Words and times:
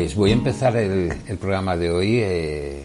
Pues 0.00 0.14
voy 0.14 0.30
a 0.30 0.32
empezar 0.32 0.74
el, 0.78 1.12
programa 1.38 1.76
de 1.76 1.90
hoy 1.90 2.20
eh, 2.22 2.84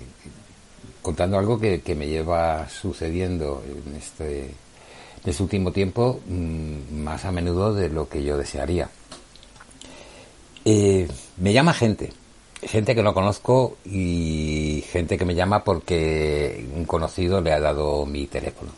contando 1.02 1.40
algo 1.40 1.58
que, 1.58 1.96
me 1.98 2.10
lleva 2.10 2.68
sucediendo 2.68 3.64
en 3.66 3.96
este, 3.96 4.52
este 5.24 5.42
último 5.42 5.72
tiempo 5.72 6.20
mm, 6.28 6.94
más 7.04 7.24
a 7.24 7.32
menudo 7.32 7.74
de 7.74 7.88
lo 7.88 8.10
que 8.10 8.22
yo 8.22 8.38
desearía. 8.38 8.90
Eh, 10.66 11.08
me 11.38 11.54
llama 11.54 11.74
gente, 11.74 12.12
gente 12.62 12.94
que 12.94 13.02
no 13.02 13.14
conozco 13.14 13.78
y 13.86 14.84
gente 14.92 15.18
que 15.18 15.24
me 15.24 15.36
llama 15.36 15.64
porque 15.64 16.68
un 16.76 16.84
conocido 16.84 17.40
le 17.40 17.54
ha 17.54 17.62
dado 17.62 18.06
mi 18.06 18.28
teléfono. 18.28 18.74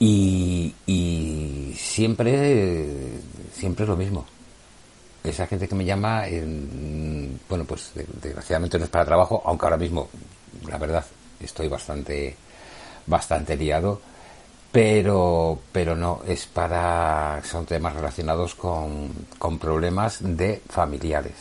Y, 0.00 0.74
y 0.88 1.72
siempre, 1.78 3.12
siempre 3.54 3.84
es 3.84 3.88
lo 3.88 3.96
mismo 3.96 4.26
esa 5.22 5.46
gente 5.46 5.68
que 5.68 5.74
me 5.74 5.84
llama, 5.84 6.24
bueno, 7.48 7.64
pues 7.64 7.92
desgraciadamente 7.94 8.78
no 8.78 8.84
es 8.84 8.90
para 8.90 9.04
trabajo, 9.04 9.42
aunque 9.44 9.66
ahora 9.66 9.76
mismo, 9.76 10.08
la 10.68 10.78
verdad, 10.78 11.04
estoy 11.38 11.68
bastante, 11.68 12.36
bastante 13.06 13.56
liado, 13.56 14.00
pero, 14.72 15.58
pero 15.72 15.96
no, 15.96 16.22
es 16.26 16.46
para, 16.46 17.42
son 17.44 17.66
temas 17.66 17.94
relacionados 17.94 18.54
con, 18.54 19.10
con 19.38 19.58
problemas 19.58 20.18
de 20.20 20.62
familiares. 20.68 21.34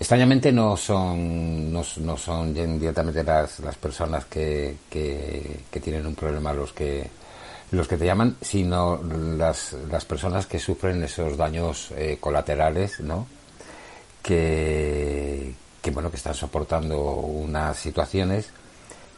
Extrañamente 0.00 0.50
no 0.50 0.76
son, 0.76 1.72
no, 1.72 1.84
son 1.84 2.52
directamente 2.52 3.22
las, 3.22 3.60
las 3.60 3.76
personas 3.76 4.24
que, 4.24 4.78
que, 4.90 5.60
que 5.70 5.80
tienen 5.80 6.04
un 6.06 6.16
problema 6.16 6.52
los 6.52 6.72
que, 6.72 7.08
los 7.72 7.88
que 7.88 7.96
te 7.96 8.04
llaman, 8.04 8.36
sino 8.40 9.00
las, 9.02 9.74
las 9.90 10.04
personas 10.04 10.46
que 10.46 10.58
sufren 10.58 11.02
esos 11.02 11.38
daños 11.38 11.90
eh, 11.96 12.18
colaterales, 12.20 13.00
¿no? 13.00 13.26
Que, 14.22 15.54
que, 15.80 15.90
bueno, 15.90 16.10
que 16.10 16.18
están 16.18 16.34
soportando 16.34 17.00
unas 17.00 17.78
situaciones 17.78 18.50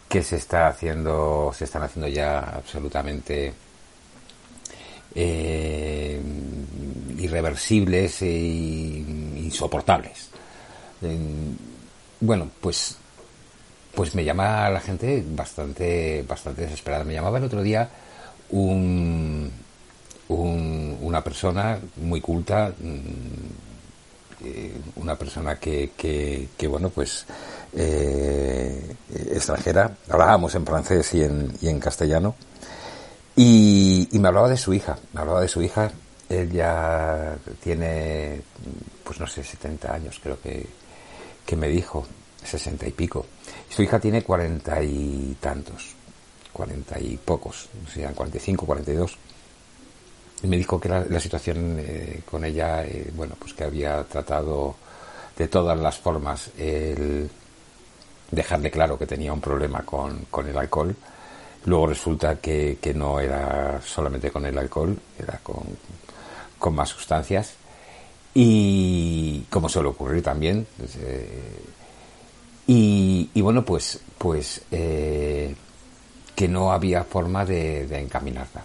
que 0.09 0.23
se 0.23 0.37
está 0.37 0.69
haciendo, 0.69 1.53
se 1.53 1.65
están 1.65 1.83
haciendo 1.83 2.09
ya 2.09 2.39
absolutamente 2.39 3.53
eh, 5.17 6.21
irreversibles 7.19 8.23
e 8.23 8.31
insoportables. 8.31 10.31
bueno, 12.21 12.51
pues 12.61 12.99
pues 13.95 14.15
me 14.17 14.25
llama 14.25 14.69
la 14.71 14.81
gente 14.81 15.25
bastante 15.27 16.25
bastante 16.27 16.63
desesperada. 16.63 17.05
Me 17.05 17.15
llamaba 17.15 17.39
el 17.39 17.45
otro 17.45 17.63
día 17.63 17.89
un, 18.55 19.51
una 20.29 21.23
persona 21.23 21.79
muy 21.97 22.21
culta, 22.21 22.73
mm, 22.79 24.45
eh, 24.45 24.73
una 24.97 25.17
persona 25.17 25.57
que, 25.57 25.91
que, 25.97 26.67
bueno, 26.69 26.91
pues 26.91 27.27
eh, 27.73 28.97
extranjera, 29.31 29.97
hablábamos 30.09 30.55
en 30.55 30.67
francés 30.67 31.15
y 31.15 31.23
en, 31.23 31.53
y 31.61 31.69
en 31.69 31.81
castellano, 31.81 32.35
y, 33.37 34.09
me 34.13 34.29
hablaba 34.29 34.49
de 34.49 34.57
su 34.57 34.73
hija, 34.73 34.97
me 35.13 35.21
hablaba 35.21 35.41
de 35.41 35.49
su 35.49 35.61
hija, 35.61 35.91
ella 36.29 37.37
tiene, 37.63 38.41
pues 39.03 39.21
no 39.21 39.27
sé, 39.27 39.43
70 39.43 39.93
años 39.93 40.21
creo 40.23 40.41
que, 40.41 40.67
que 41.45 41.57
me 41.57 41.69
dijo, 41.69 42.07
60 42.45 42.87
y 42.87 42.93
pico, 42.93 43.27
su 43.69 43.83
hija 43.83 43.99
tiene 43.99 44.23
cuarenta 44.23 44.83
y 44.83 45.37
tantos, 45.41 45.95
40 46.55 47.01
y 47.01 47.17
pocos, 47.19 47.69
sea, 47.93 48.13
45, 48.13 48.65
42. 48.65 49.19
Y 50.43 50.47
me 50.47 50.57
dijo 50.57 50.81
que 50.81 50.89
la, 50.89 51.21
situación 51.21 51.77
eh, 51.79 52.21
con 52.31 52.45
ella, 52.45 52.85
eh, 52.85 53.11
bueno, 53.15 53.35
pues 53.39 53.53
que 53.53 53.65
había 53.65 54.03
tratado 54.05 54.77
de 55.37 55.49
todas 55.49 55.79
las 55.79 55.99
formas 55.99 56.51
el 56.57 57.29
dejarle 58.31 58.71
claro 58.71 58.99
que 58.99 59.07
tenía 59.07 59.33
un 59.33 59.41
problema 59.41 59.83
con, 59.83 60.27
el 60.47 60.57
alcohol. 60.57 60.95
Luego 61.65 61.87
resulta 61.89 62.37
que, 62.37 62.79
que, 62.81 62.93
no 62.95 63.21
era 63.21 63.81
solamente 63.83 64.31
con 64.31 64.45
el 64.45 64.57
alcohol, 64.59 64.99
era 65.19 65.41
con, 65.43 65.63
con 66.59 66.75
más 66.75 66.91
sustancias. 66.91 67.55
Y 68.35 69.47
como 69.51 69.69
suele 69.69 69.89
ocurrir 69.89 70.23
también. 70.23 70.67
Pues, 70.77 70.97
eh, 71.01 71.63
y, 72.67 73.31
y, 73.33 73.41
bueno, 73.41 73.65
pues, 73.65 74.01
pues 74.19 74.63
que 76.35 76.49
no 76.49 76.73
había 76.73 77.05
forma 77.05 77.45
de, 77.45 77.87
encaminarla. 77.99 78.65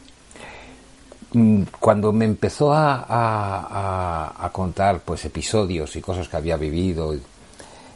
Mm, 1.33 1.63
cuando 1.79 2.11
me 2.11 2.25
empezó 2.25 2.73
a, 2.73 4.49
contar 4.51 5.01
pues 5.01 5.25
episodios 5.25 5.95
y 5.95 6.01
cosas 6.01 6.27
que 6.27 6.37
había 6.37 6.57
vivido, 6.57 7.15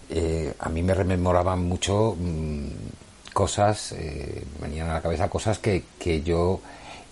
eh, 0.10 0.54
a 0.60 0.70
mí 0.70 0.84
me 0.84 0.94
rememoraban 0.94 1.64
mucho 1.64 2.16
mm, 2.20 2.68
cosas, 3.34 3.94
eh, 3.94 4.44
venían 4.62 4.90
a 4.90 4.94
la 4.94 5.02
cabeza 5.02 5.30
cosas 5.30 5.58
que, 5.58 5.84
yo 6.24 6.62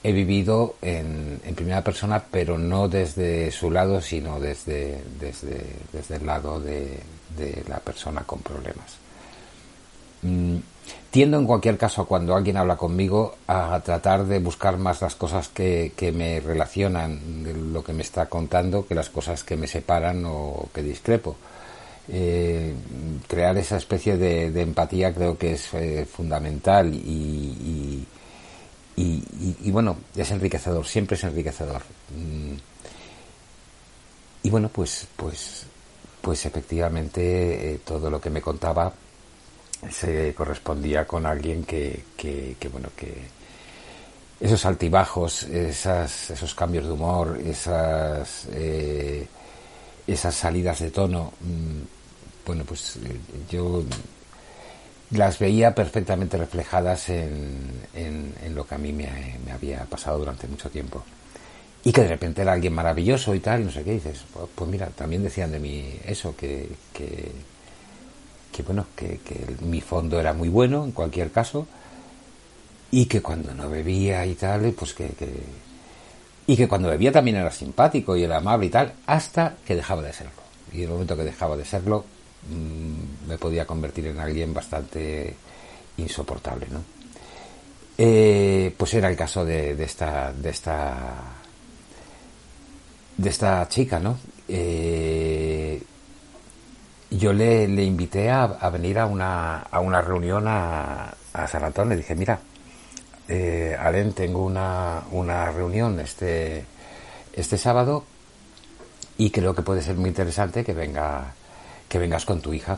he 0.03 0.11
vivido 0.11 0.75
en, 0.81 1.39
primera 1.55 1.83
persona, 1.83 2.23
pero 2.31 2.57
no 2.57 2.88
desde 2.88 3.51
su 3.51 3.72
lado, 3.72 4.01
sino 4.01 4.39
desde, 4.39 5.03
desde, 5.19 6.16
el 6.16 6.25
lado 6.25 6.59
de, 6.59 6.99
la 7.67 7.79
persona 7.79 8.22
con 8.22 8.39
problemas. 8.39 8.97
Tiendo 11.12 11.38
en 11.38 11.46
cualquier 11.46 11.78
caso, 11.78 12.06
cuando 12.06 12.35
alguien 12.35 12.56
habla 12.56 12.78
conmigo, 12.78 13.35
a 13.46 13.81
tratar 13.84 14.25
de 14.25 14.40
buscar 14.40 14.78
más 14.78 15.02
las 15.02 15.16
cosas 15.16 15.50
que, 15.50 15.91
me 16.16 16.40
relacionan 16.40 17.44
de 17.44 17.53
lo 17.53 17.84
que 17.84 17.91
me 17.91 18.02
está 18.02 18.28
contando 18.28 18.88
que 18.88 18.96
las 18.96 19.09
cosas 19.09 19.44
que 19.44 19.57
me 19.57 19.68
separan 19.68 20.24
o 20.25 20.69
que 20.74 20.81
discrepo. 20.81 21.35
Eh, 22.07 22.74
crear 23.28 23.57
esa 23.57 23.75
especie 23.75 24.18
de, 24.18 24.62
empatía 24.62 25.13
creo 25.13 25.38
que 25.38 25.53
es 25.53 25.74
eh, 25.74 26.06
fundamental 26.06 26.94
y, 26.94 28.06
y, 28.96 29.72
bueno, 29.72 29.97
es 30.16 30.31
enriquecedor, 30.31 30.85
siempre 30.85 31.16
es 31.16 31.23
enriquecedor. 31.25 31.81
Mm. 32.16 32.56
Y 34.44 34.50
bueno, 34.50 34.69
pues, 34.69 35.08
pues, 35.16 35.66
pues 36.22 36.46
efectivamente 36.46 37.73
eh, 37.73 37.79
todo 37.84 38.09
lo 38.09 38.19
que 38.19 38.29
me 38.29 38.41
contaba 38.41 38.94
se 39.89 40.33
correspondía 40.33 41.05
con 41.05 41.25
alguien 41.25 41.63
que, 41.63 42.03
que, 42.15 42.55
bueno, 42.71 42.89
que 42.95 43.13
esos 44.39 44.65
altibajos, 44.65 45.43
esas, 45.43 46.29
esos 46.29 46.53
cambios 46.53 46.85
de 46.85 46.91
humor, 46.91 47.39
esas, 47.43 48.47
eh, 48.51 49.27
esas 50.07 50.35
salidas 50.35 50.79
de 50.79 50.91
tono, 50.91 51.33
mm, 51.41 52.45
bueno, 52.45 52.63
pues 52.65 52.97
eh, 52.97 53.17
yo 53.49 53.83
las 55.11 55.39
veía 55.39 55.75
perfectamente 55.75 56.37
reflejadas 56.37 57.09
en, 57.09 57.87
en, 57.93 58.55
lo 58.55 58.65
que 58.65 58.75
a 58.75 58.77
mí 58.77 58.93
me, 58.93 59.37
me, 59.45 59.51
había 59.51 59.83
pasado 59.85 60.19
durante 60.19 60.47
mucho 60.47 60.69
tiempo. 60.69 61.03
Y 61.83 61.91
que 61.91 62.01
de 62.01 62.09
repente 62.09 62.43
era 62.43 62.53
alguien 62.53 62.73
maravilloso 62.73 63.33
y 63.33 63.39
tal, 63.39 63.65
no 63.65 63.71
sé 63.71 63.83
qué 63.83 63.93
dices. 63.93 64.23
Pues, 64.33 64.47
pues 64.53 64.69
mira, 64.69 64.87
también 64.87 65.23
decían 65.23 65.51
de 65.51 65.59
mí 65.59 65.99
eso, 66.05 66.35
que, 66.35 66.69
que, 66.93 67.31
que 68.51 68.63
bueno, 68.63 68.88
que, 68.95 69.19
mi 69.62 69.81
fondo 69.81 70.19
era 70.19 70.34
muy 70.34 70.50
bueno 70.50 70.84
en 70.84 70.91
cualquier 70.91 71.31
caso 71.31 71.67
y 72.91 73.06
que 73.06 73.22
cuando 73.22 73.53
no 73.53 73.69
bebía 73.69 74.25
y 74.25 74.35
tal, 74.35 74.73
pues 74.73 74.94
que, 74.94 75.09
y 76.47 76.57
que 76.57 76.67
cuando 76.67 76.90
bebía 76.90 77.11
también 77.11 77.38
era 77.38 77.51
simpático 77.51 78.16
y 78.16 78.23
era 78.23 78.38
amable 78.38 78.66
y 78.66 78.69
tal, 78.69 78.94
hasta 79.06 79.56
que 79.66 79.75
dejaba 79.75 80.01
de 80.01 80.13
serlo. 80.13 80.31
Y 80.73 80.78
en 80.78 80.84
el 80.84 80.90
momento 80.90 81.16
que 81.16 81.23
dejaba 81.23 81.56
de 81.56 81.66
serlo, 81.66 82.06
mm, 82.50 83.29
me 83.29 83.38
podía 83.38 83.66
convertir 83.66 84.07
en 84.07 84.19
alguien 84.19 84.53
bastante 84.53 85.35
insoportable, 85.97 86.67
¿no? 86.69 86.84
Eh, 87.97 88.73
pues 88.78 88.93
era 88.93 89.09
el 89.09 89.16
caso 89.16 89.46
de, 89.46 89.75
de, 89.75 89.84
esta 89.84 90.34
de 90.34 90.49
esta 90.49 91.41
de 93.17 93.29
esta 93.29 93.67
chica, 93.70 93.99
¿no? 93.99 94.17
Eh, 94.47 95.81
yo 97.11 97.34
le, 97.34 97.66
invité 97.84 98.29
a, 98.29 98.47
venir 98.72 98.97
a 98.97 99.05
una, 99.05 99.59
a 99.59 99.79
una 99.81 100.02
reunión 100.02 100.46
a, 100.47 101.13
San 101.47 101.63
Antonio. 101.63 101.91
Le 101.91 101.97
dije, 101.97 102.16
mira, 102.16 102.40
eh, 103.28 103.75
Alen, 103.78 104.13
tengo 104.13 104.43
una, 104.43 105.03
una 105.11 105.52
reunión 105.52 105.99
este, 105.99 106.66
este 107.34 107.58
sábado 107.58 108.05
y 109.17 109.29
creo 109.29 109.53
que 109.53 109.61
puede 109.61 109.81
ser 109.81 109.97
muy 109.97 110.09
interesante 110.09 110.63
que, 110.63 110.73
venga, 110.73 111.34
que 111.90 111.99
vengas 111.99 112.25
con 112.25 112.41
tu 112.41 112.53
hija. 112.53 112.78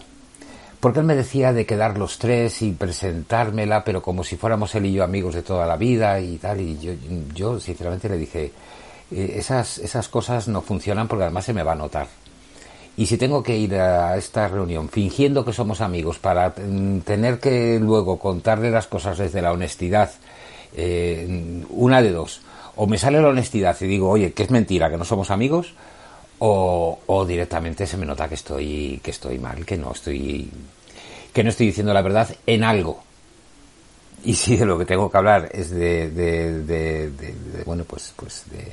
Porque 0.79 0.99
él 0.99 1.05
me 1.05 1.15
decía 1.15 1.53
de 1.53 1.65
quedar 1.65 1.97
los 1.97 2.17
tres 2.17 2.61
y 2.61 2.71
presentármela, 2.71 3.83
pero 3.83 4.01
como 4.01 4.23
si 4.23 4.35
fuéramos 4.35 4.75
él 4.75 4.87
y 4.87 4.93
yo 4.93 5.03
amigos 5.03 5.35
de 5.35 5.43
toda 5.43 5.65
la 5.65 5.77
vida 5.77 6.19
y 6.19 6.37
tal. 6.37 6.59
Y 6.59 6.77
yo, 6.79 6.93
yo 7.33 7.59
sinceramente 7.59 8.09
le 8.09 8.17
dije, 8.17 8.51
eh, 9.11 9.35
esas, 9.37 9.77
esas 9.77 10.09
cosas 10.09 10.47
no 10.47 10.61
funcionan 10.61 11.07
porque 11.07 11.23
además 11.23 11.45
se 11.45 11.53
me 11.53 11.63
va 11.63 11.73
a 11.73 11.75
notar. 11.75 12.07
Y 12.95 13.07
si 13.07 13.17
tengo 13.17 13.41
que 13.41 13.57
ir 13.57 13.75
a 13.75 14.15
esta 14.17 14.47
reunión 14.47 14.87
fingiendo 14.87 15.43
que 15.43 15.53
somos 15.53 15.81
amigos 15.81 16.19
para 16.19 16.49
mm, 16.49 16.99
tener 16.99 17.39
que 17.39 17.79
luego 17.79 18.19
contarle 18.19 18.69
las 18.69 18.85
cosas 18.85 19.17
desde 19.17 19.41
la 19.41 19.51
honestidad, 19.51 20.11
eh, 20.75 21.63
una 21.69 22.01
de 22.01 22.11
dos, 22.11 22.41
o 22.75 22.85
me 22.85 22.97
sale 22.97 23.21
la 23.21 23.29
honestidad 23.29 23.75
y 23.81 23.85
digo, 23.85 24.09
oye, 24.09 24.33
que 24.33 24.43
es 24.43 24.51
mentira, 24.51 24.89
que 24.89 24.97
no 24.97 25.05
somos 25.05 25.31
amigos, 25.31 25.73
o, 26.45 27.25
directamente 27.25 27.87
se 27.87 27.95
me 27.97 28.05
nota 28.05 28.27
que 28.27 28.35
estoy, 28.35 28.99
que 29.01 29.11
estoy 29.11 29.39
mal, 29.39 29.65
que 29.65 29.77
no 29.77 29.93
estoy, 29.93 30.51
que 31.31 31.43
no 31.43 31.49
estoy 31.49 31.67
diciendo 31.67 31.93
la 31.93 32.01
verdad 32.01 32.35
en 32.45 32.63
algo. 32.63 33.01
Y 34.25 34.35
si 34.35 34.57
de 34.57 34.65
lo 34.65 34.77
que 34.77 34.85
tengo 34.85 35.09
que 35.09 35.17
hablar 35.17 35.49
es 35.53 35.69
de, 35.69 36.09
de, 36.09 37.63
bueno, 37.65 37.85
pues, 37.85 38.13
pues 38.15 38.43
de, 38.51 38.67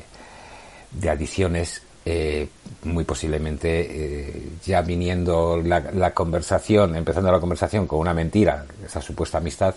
de 1.01 1.11
adicciones, 1.11 1.83
eh, 2.05 2.49
muy 2.85 3.05
posiblemente 3.05 3.69
eh, 3.81 4.49
ya 4.65 4.83
viniendo 4.83 5.61
la, 5.63 5.81
la, 5.81 6.15
conversación, 6.15 6.97
empezando 6.97 7.31
la 7.31 7.41
conversación 7.41 7.87
con 7.87 7.99
una 7.99 8.15
mentira, 8.15 8.65
esa 8.85 9.01
supuesta 9.01 9.39
amistad, 9.39 9.75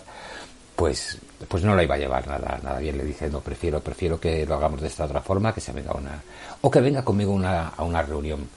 pues, 0.74 1.18
pues 1.48 1.62
no 1.62 1.76
la 1.76 1.84
iba 1.84 1.94
a 1.94 1.98
llevar 1.98 2.26
nada, 2.26 2.58
nada 2.62 2.78
bien. 2.78 2.98
Le 2.98 3.04
dije, 3.04 3.28
no, 3.28 3.40
prefiero, 3.40 3.80
prefiero 3.80 4.18
que 4.18 4.46
lo 4.46 4.54
hagamos 4.54 4.80
de 4.80 4.88
esta 4.88 5.04
otra 5.04 5.20
forma, 5.20 5.54
que 5.54 5.60
se 5.60 5.72
venga 5.72 5.92
una, 5.92 6.22
o 6.60 6.70
que 6.70 6.80
venga 6.80 7.04
conmigo 7.04 7.32
una, 7.32 7.68
a 7.68 7.82
una 7.84 8.02
reunión. 8.02 8.48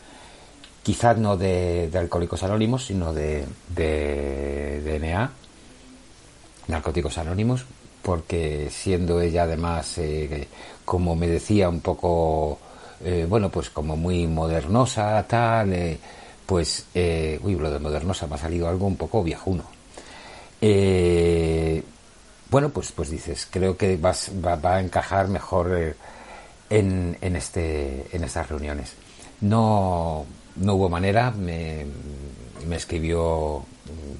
Quizás 0.84 1.18
no 1.18 1.36
de, 1.36 1.90
de 1.90 1.98
Alcohólicos 1.98 2.44
Anónimos, 2.44 2.86
sino 2.86 3.14
de, 3.14 3.46
de, 3.76 4.82
de 4.82 5.00
NA, 5.00 5.32
Narcóticos 6.68 7.18
Anónimos, 7.18 7.66
porque 8.02 8.70
siendo 8.72 9.20
ella 9.20 9.44
además, 9.44 9.98
eh, 9.98 10.48
como 10.86 11.16
me 11.16 11.28
decía, 11.28 11.70
un 11.70 11.82
poco, 11.82 12.60
eh, 13.04 13.26
bueno, 13.28 13.50
pues 13.50 13.70
como 13.70 13.96
muy 13.96 14.28
modernosa, 14.28 15.26
tal, 15.28 15.74
eh, 15.74 15.98
pues, 16.46 16.86
eh, 16.94 17.40
uy, 17.44 17.56
lo 17.56 17.70
de 17.70 17.80
modernosa 17.80 18.28
me 18.28 18.36
ha 18.36 18.38
salido 18.38 18.68
algo 18.68 18.88
un 18.88 18.98
poco 18.98 19.24
viejuno. 19.24 19.64
Bueno, 22.50 22.70
pues, 22.70 22.92
pues 22.94 23.10
dices, 23.10 23.48
creo 23.52 23.76
que 23.78 23.98
vas, 23.98 24.32
va, 24.44 24.56
va, 24.56 24.76
a 24.78 24.82
encajar 24.82 25.28
mejor 25.28 25.96
en, 26.70 27.18
en, 27.22 27.36
este, 27.36 28.06
en 28.12 28.24
estas 28.24 28.50
reuniones. 28.50 28.94
No, 29.42 30.26
no 30.56 30.76
hubo 30.76 30.90
manera, 30.90 31.32
me, 31.32 31.86
me 32.66 32.78
escribió 32.78 33.66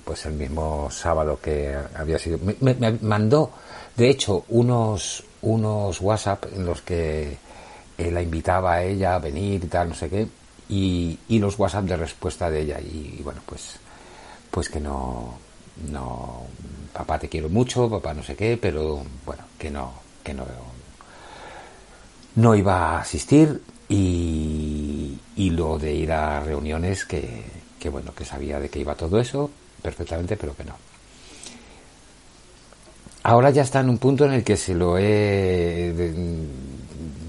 pues 0.04 0.26
el 0.26 0.34
mismo 0.34 0.90
sábado 0.92 1.40
que 1.42 1.76
había 1.96 2.20
sido, 2.20 2.40
me, 2.40 2.74
me 2.74 2.92
mandó, 3.02 3.52
de 3.96 4.10
hecho, 4.10 4.46
unos, 4.50 5.24
unos 5.42 6.02
WhatsApp 6.02 6.46
en 6.54 6.66
los 6.66 6.82
que 6.82 7.38
eh, 7.98 8.12
la 8.12 8.22
invitaba 8.22 8.74
a 8.74 8.84
ella 8.84 9.16
a 9.16 9.20
venir 9.20 9.64
y 9.64 9.68
tal, 9.68 9.90
no 9.90 9.96
sé 9.96 10.10
qué, 10.10 10.28
y, 10.70 11.18
y 11.30 11.40
los 11.40 11.58
WhatsApp 11.58 11.86
de 11.86 11.98
respuesta 11.98 12.50
de 12.50 12.62
ella, 12.62 12.80
y, 12.80 13.22
bueno, 13.24 13.42
pues, 13.46 13.80
pues 14.52 14.70
que 14.70 14.80
no, 14.80 15.34
no, 15.92 16.44
papá 16.94 17.20
te 17.20 17.30
quiero 17.30 17.50
mucho, 17.50 17.90
papá 17.90 18.14
no 18.14 18.24
sé 18.24 18.36
qué, 18.36 18.58
pero 18.58 19.04
bueno, 19.26 19.44
que 19.58 19.72
no, 19.72 19.94
que 20.24 20.34
no, 20.34 20.46
no 22.36 22.56
iba 22.56 22.98
a 22.98 23.02
asistir 23.02 23.62
y, 23.90 25.18
y 25.36 25.50
lo 25.52 25.78
de 25.78 25.94
ir 25.94 26.12
a 26.12 26.40
reuniones 26.42 27.06
que, 27.06 27.44
que 27.80 27.90
bueno, 27.90 28.14
que 28.14 28.26
sabía 28.26 28.60
de 28.60 28.70
que 28.70 28.80
iba 28.80 28.96
todo 28.96 29.20
eso 29.20 29.50
perfectamente, 29.82 30.38
pero 30.38 30.56
que 30.56 30.64
no. 30.64 30.76
Ahora 33.24 33.50
ya 33.50 33.64
está 33.64 33.82
en 33.82 33.90
un 33.90 33.98
punto 33.98 34.26
en 34.26 34.34
el 34.34 34.44
que 34.44 34.56
se 34.56 34.74
lo 34.74 34.98
he 34.98 35.92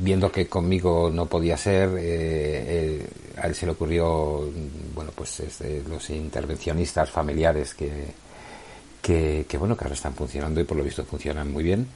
viendo 0.01 0.31
que 0.31 0.47
conmigo 0.49 1.11
no 1.13 1.27
podía 1.27 1.57
ser, 1.57 1.91
eh, 1.91 1.99
eh, 2.01 3.07
a 3.37 3.47
él 3.47 3.55
se 3.55 3.67
le 3.67 3.73
ocurrió, 3.73 4.51
bueno, 4.95 5.11
pues 5.15 5.41
este, 5.41 5.83
los 5.89 6.09
intervencionistas 6.11 7.11
familiares 7.11 7.75
que, 7.75 8.15
que, 9.03 9.59
bueno, 9.59 9.77
que 9.77 9.85
ahora 9.85 9.95
están 9.95 10.15
funcionando 10.15 10.61
y 10.61 10.65
por 10.65 10.77
lo 10.77 10.85
visto 10.85 11.05
funcionan 11.05 11.53
muy 11.53 11.65
bien. 11.65 11.89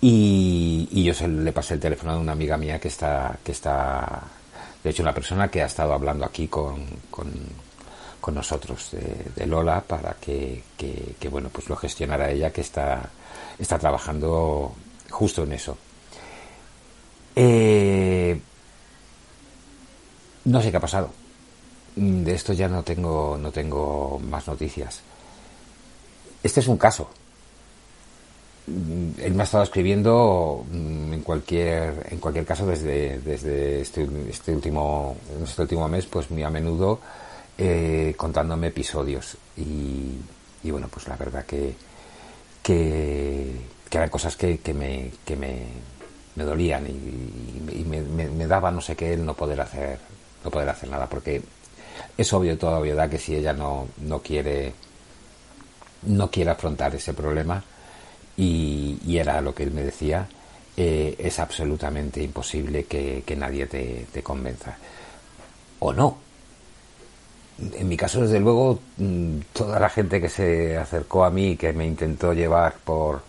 Y, 0.00 1.04
yo 1.04 1.14
se 1.14 1.28
le 1.28 1.52
pasé 1.52 1.74
el 1.74 1.80
teléfono 1.80 2.12
a 2.12 2.18
una 2.18 2.32
amiga 2.32 2.56
mía 2.56 2.78
que 2.80 2.88
está, 2.88 3.38
que 3.44 3.52
está, 3.52 4.22
de 4.82 4.90
hecho, 4.90 5.02
una 5.02 5.14
persona 5.14 5.48
que 5.48 5.62
ha 5.62 5.66
estado 5.66 5.92
hablando 5.92 6.24
aquí 6.24 6.48
con, 6.48 6.86
con, 7.10 7.30
con 8.20 8.34
nosotros 8.34 8.90
de, 8.92 9.30
de, 9.36 9.46
Lola 9.46 9.80
para 9.82 10.14
que, 10.14 10.62
que, 10.76 11.14
que, 11.18 11.28
bueno, 11.28 11.50
pues 11.52 11.68
lo 11.68 11.76
gestionara 11.76 12.30
ella, 12.30 12.50
que 12.50 12.62
está, 12.62 13.10
está 13.58 13.78
trabajando 13.78 14.74
justo 15.10 15.44
en 15.44 15.52
eso. 15.52 15.76
Eh, 17.36 18.40
no 20.44 20.62
sé 20.62 20.70
qué 20.70 20.76
ha 20.76 20.80
pasado. 20.80 21.10
De 21.96 22.34
esto 22.34 22.52
ya 22.52 22.68
no 22.68 22.82
tengo, 22.82 23.36
no 23.38 23.50
tengo 23.50 24.18
más 24.18 24.46
noticias. 24.46 25.00
Este 26.42 26.60
es 26.60 26.68
un 26.68 26.76
caso. 26.76 27.10
Él 28.66 29.34
me 29.34 29.42
ha 29.42 29.44
estado 29.44 29.64
escribiendo 29.64 30.64
en 30.72 31.22
cualquier, 31.22 32.06
en 32.10 32.18
cualquier 32.18 32.46
caso 32.46 32.66
desde, 32.66 33.18
desde 33.18 33.80
este, 33.80 34.08
este 34.28 34.54
último, 34.54 35.16
este 35.42 35.62
último 35.62 35.88
mes, 35.88 36.06
pues 36.06 36.30
muy 36.30 36.42
a 36.42 36.50
menudo 36.50 37.00
eh, 37.58 38.14
contándome 38.16 38.68
episodios. 38.68 39.36
Y, 39.56 40.16
y, 40.62 40.70
bueno, 40.70 40.88
pues 40.88 41.08
la 41.08 41.16
verdad 41.16 41.44
que, 41.44 41.74
que, 42.62 43.50
eran 43.90 44.08
cosas 44.08 44.36
que, 44.36 44.58
que 44.58 44.72
me, 44.72 45.10
me 46.36 46.44
dolían 46.44 46.86
y, 46.86 47.80
y 47.80 47.84
me, 47.84 48.00
me, 48.02 48.28
me, 48.28 48.46
daba 48.46 48.70
no 48.70 48.80
sé 48.80 48.96
qué 48.96 49.14
el 49.14 49.24
no 49.24 49.34
poder 49.34 49.60
hacer, 49.60 49.98
no 50.44 50.50
poder 50.50 50.68
hacer 50.68 50.88
nada, 50.88 51.06
porque 51.06 51.42
es 52.16 52.32
obvio 52.32 52.56
toda 52.56 52.78
obviedad 52.78 53.10
que 53.10 53.18
si 53.18 53.34
ella 53.34 53.52
no, 53.52 53.88
no 53.98 54.20
quiere 54.20 54.72
no 56.02 56.30
quiere 56.30 56.50
afrontar 56.50 56.94
ese 56.94 57.12
problema 57.14 57.62
y, 58.36 58.98
era 59.18 59.40
lo 59.40 59.54
que 59.54 59.64
él 59.64 59.70
me 59.72 59.82
decía, 59.82 60.26
eh, 60.76 61.14
es 61.18 61.38
absolutamente 61.38 62.22
imposible 62.22 62.84
que, 62.84 63.22
que 63.26 63.36
nadie 63.36 63.66
te, 63.66 64.06
te, 64.10 64.22
convenza. 64.22 64.78
O 65.80 65.92
no. 65.92 66.16
En 67.74 67.86
mi 67.86 67.98
caso, 67.98 68.22
desde 68.22 68.40
luego, 68.40 68.80
mm, 68.96 69.40
toda 69.52 69.78
la 69.78 69.90
gente 69.90 70.20
que 70.22 70.30
se 70.30 70.78
acercó 70.78 71.24
a 71.24 71.30
mí, 71.30 71.56
que 71.56 71.74
me 71.74 71.86
intentó 71.86 72.32
llevar 72.32 72.76
por, 72.82 73.20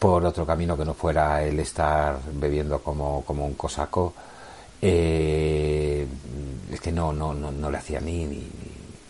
por 0.00 0.24
otro 0.24 0.46
camino 0.46 0.76
que 0.78 0.84
no 0.86 0.94
fuera 0.94 1.44
el 1.44 1.60
estar 1.60 2.18
bebiendo 2.32 2.82
como, 2.82 3.22
como 3.26 3.44
un 3.44 3.52
cosaco, 3.52 4.14
eh, 4.80 6.06
es 6.72 6.80
que 6.80 6.90
no, 6.90 7.12
no, 7.12 7.34
no, 7.34 7.52
no 7.52 7.70
le 7.70 7.76
hacía 7.76 8.00
ni, 8.00 8.24
ni, 8.24 8.48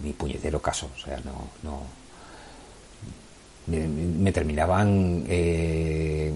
ni, 0.01 0.13
puñetero 0.13 0.61
caso. 0.61 0.91
O 0.93 0.99
sea, 0.99 1.17
no, 1.19 1.33
no 1.63 1.83
me, 3.69 4.33
terminaban 4.33 5.25
eh, 5.29 6.33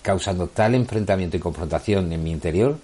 causando 0.00 0.48
tal 0.48 0.74
enfrentamiento 0.74 1.36
y 1.36 1.40
confrontación 1.40 2.10
en 2.12 2.24
mi 2.24 2.30
interior 2.30 2.78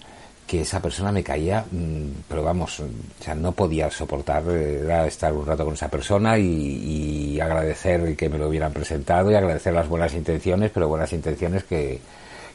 que 0.46 0.62
esa 0.62 0.80
persona 0.80 1.12
me 1.12 1.22
caía, 1.22 1.64
mmm, 1.70 2.08
pero 2.28 2.42
vamos, 2.42 2.80
o 2.80 2.88
sea, 3.20 3.34
no 3.34 3.52
podía 3.52 3.90
soportar 3.90 4.48
era 4.50 5.06
estar 5.06 5.32
un 5.32 5.46
rato 5.46 5.64
con 5.64 5.74
esa 5.74 5.88
persona 5.88 6.38
y, 6.38 7.40
agradecer 7.40 8.16
que 8.16 8.28
me 8.28 8.38
lo 8.38 8.48
hubieran 8.48 8.72
presentado 8.72 9.30
y 9.30 9.34
agradecer 9.34 9.72
las 9.72 9.88
buenas 9.88 10.14
intenciones, 10.14 10.70
pero 10.72 10.86
buenas 10.86 11.12
intenciones 11.12 11.64
que, 11.64 12.00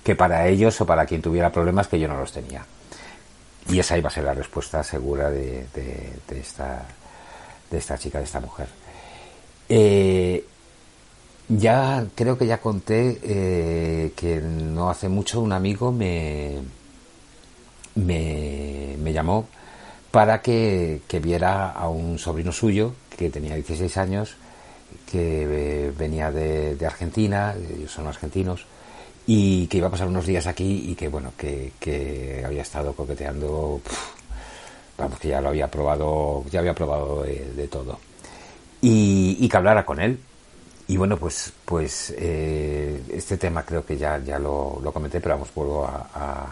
que 0.03 0.15
para 0.15 0.47
ellos 0.47 0.79
o 0.79 0.85
para 0.85 1.05
quien 1.05 1.21
tuviera 1.21 1.51
problemas 1.51 1.87
que 1.87 1.99
yo 1.99 2.07
no 2.07 2.17
los 2.17 2.31
tenía. 2.31 2.65
Y 3.69 3.79
esa 3.79 3.97
iba 3.97 4.07
a 4.07 4.11
ser 4.11 4.23
la 4.23 4.33
respuesta 4.33 4.81
segura 4.83 5.29
de 5.29 5.65
esta, 6.29 6.85
de 7.69 7.77
esta 7.77 7.97
chica, 7.97 8.19
de 8.19 8.23
esta 8.23 8.39
mujer. 8.39 8.67
Eh, 9.69 10.45
ya 11.49 12.05
creo 12.15 12.37
que 12.37 12.47
ya 12.47 12.59
conté 12.59 13.19
eh, 13.23 14.11
que 14.15 14.41
no 14.41 14.89
hace 14.89 15.09
mucho 15.09 15.41
un 15.41 15.53
amigo 15.53 15.91
me, 15.91 16.57
me, 17.97 19.13
llamó 19.13 19.47
para 20.11 20.41
que, 20.41 21.01
que, 21.07 21.19
viera 21.19 21.71
a 21.71 21.89
un 21.89 22.17
sobrino 22.17 22.51
suyo 22.51 22.93
que 23.17 23.29
tenía 23.29 23.55
16 23.55 23.97
años, 23.97 24.35
que 25.09 25.87
eh, 25.87 25.91
venía 25.97 26.31
de, 26.31 26.77
Argentina, 26.85 27.55
ellos 27.55 27.91
son 27.91 28.07
argentinos, 28.07 28.65
y 29.25 29.67
que 29.67 29.77
iba 29.77 29.87
a 29.87 29.91
pasar 29.91 30.07
unos 30.07 30.25
días 30.25 30.47
aquí 30.47 30.85
y 30.89 30.95
que 30.95 31.09
bueno, 31.09 31.33
que, 31.37 31.73
que 31.79 32.43
había 32.45 32.61
estado 32.61 32.93
coqueteando, 32.93 33.81
vamos, 34.97 35.19
que 35.19 35.29
ya 35.29 35.41
lo 35.41 35.49
había 35.49 35.69
probado, 35.69 36.45
ya 36.49 36.59
había 36.59 36.73
probado 36.73 37.23
de, 37.23 37.51
de 37.53 37.67
todo. 37.67 37.99
Y, 38.81 39.37
y 39.39 39.49
que 39.49 39.57
hablara 39.57 39.85
con 39.85 39.99
él, 39.99 40.19
y 40.89 40.95
bueno, 40.95 41.17
pues, 41.17 41.51
pues 41.65 42.13
eh, 42.17 43.01
este 43.11 43.37
tema 43.37 43.63
creo 43.63 43.85
que 43.85 43.97
ya, 43.97 44.19
ya 44.19 44.39
lo, 44.39 44.79
lo 44.81 44.93
comenté, 44.93 45.19
pero 45.19 45.35
vamos, 45.35 45.53
vuelvo 45.53 45.85
a, 45.85 46.47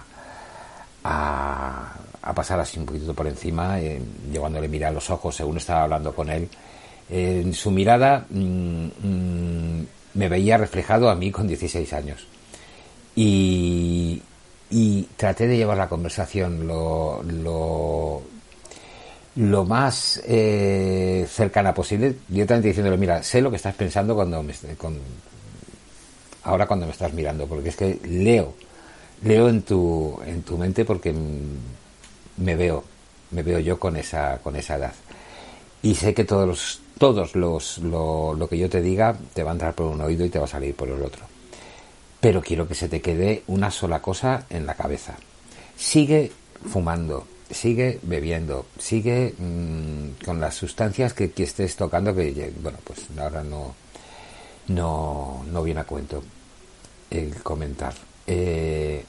a, 1.06 2.34
pasar 2.34 2.60
así 2.60 2.80
un 2.80 2.86
poquito 2.86 3.14
por 3.14 3.28
encima, 3.28 3.80
eh, 3.80 4.02
llevándole 4.32 4.68
mirar 4.68 4.90
a 4.90 4.96
los 4.96 5.10
ojos 5.10 5.36
según 5.36 5.58
estaba 5.58 5.84
hablando 5.84 6.14
con 6.14 6.30
él. 6.30 6.50
Eh, 7.10 7.42
en 7.46 7.54
su 7.54 7.70
mirada 7.70 8.26
mmm, 8.30 8.88
mmm, 9.04 9.86
me 10.16 10.30
veía 10.30 10.58
reflejado 10.58 11.10
a 11.10 11.16
mí 11.16 11.32
con 11.32 11.48
16 11.48 11.94
años. 11.94 12.26
Y, 13.16 14.22
traté 15.16 15.48
de 15.48 15.56
llevar 15.56 15.78
la 15.78 15.88
conversación 15.88 16.68
lo, 16.68 17.24
lo, 19.36 19.64
más 19.66 20.22
eh, 20.26 21.26
cercana 21.30 21.74
posible, 21.74 22.16
directamente 22.28 22.70
diciéndole, 22.70 22.98
mira, 22.98 23.24
sé 23.24 23.42
lo 23.42 23.50
que 23.50 23.56
estás 23.56 23.76
pensando 23.76 24.16
cuando 24.16 24.44
me, 24.44 24.54
ahora 26.44 26.68
cuando 26.68 26.86
me 26.88 26.92
estás 26.92 27.14
mirando, 27.14 27.48
porque 27.48 27.70
es 27.70 27.76
que 27.78 28.00
leo, 28.04 28.56
leo 29.24 29.50
en 29.50 29.62
tu, 29.62 30.20
en 30.26 30.44
tu 30.44 30.58
mente 30.58 30.86
porque 30.86 31.14
me 32.38 32.56
veo, 32.56 32.84
me 33.32 33.44
veo 33.44 33.60
yo 33.60 33.80
con 33.80 33.98
esa, 33.98 34.40
con 34.40 34.56
esa 34.56 34.76
edad. 34.76 34.94
Y 35.82 35.96
sé 35.96 36.14
que 36.14 36.24
todos 36.24 36.48
los, 36.48 36.82
todos 36.98 37.36
los, 37.36 37.78
lo, 37.80 38.34
lo 38.34 38.50
que 38.50 38.58
yo 38.58 38.70
te 38.70 38.82
diga 38.82 39.16
te 39.34 39.44
va 39.44 39.52
a 39.52 39.54
entrar 39.54 39.76
por 39.76 39.88
un 39.88 40.02
oído 40.02 40.26
y 40.26 40.30
te 40.30 40.40
va 40.40 40.46
a 40.46 40.50
salir 40.50 40.76
por 40.76 40.90
el 40.90 41.02
otro. 41.02 41.26
Pero 42.20 42.42
quiero 42.42 42.68
que 42.68 42.76
se 42.76 42.90
te 42.90 43.02
quede 43.02 43.44
una 43.48 43.70
sola 43.70 44.02
cosa 44.02 44.46
en 44.50 44.66
la 44.66 44.74
cabeza. 44.74 45.16
Sigue 45.78 46.32
fumando, 46.68 47.28
sigue 47.52 48.00
bebiendo, 48.02 48.66
sigue 48.80 49.36
mm, 49.38 50.24
con 50.26 50.40
las 50.40 50.56
sustancias 50.56 51.14
que, 51.14 51.32
que, 51.32 51.44
estés 51.44 51.76
tocando, 51.76 52.16
que 52.16 52.52
bueno, 52.62 52.80
pues 52.84 53.02
ahora 53.20 53.44
no, 53.44 53.76
no, 54.68 55.46
no 55.52 55.64
viene 55.64 55.82
a 55.82 55.84
cuento 55.84 56.24
el 57.12 57.36
comentar. 57.44 57.94
Eh, 58.28 59.04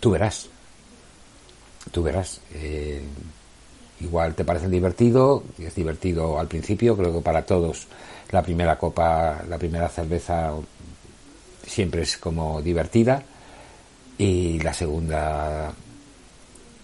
tú 0.00 0.10
verás, 0.10 0.48
tú 1.90 2.02
verás. 2.02 2.40
Eh, 2.54 3.02
igual 4.00 4.34
te 4.34 4.44
parecen 4.44 4.70
divertido, 4.70 5.42
es 5.58 5.74
divertido 5.74 6.38
al 6.38 6.48
principio, 6.48 6.96
creo 6.96 7.12
que 7.14 7.20
para 7.20 7.46
todos 7.46 7.86
la 8.30 8.42
primera 8.42 8.76
copa, 8.78 9.42
la 9.48 9.58
primera 9.58 9.88
cerveza 9.88 10.52
siempre 11.66 12.02
es 12.02 12.16
como 12.18 12.60
divertida 12.60 13.22
y 14.18 14.58
la 14.60 14.74
segunda 14.74 15.72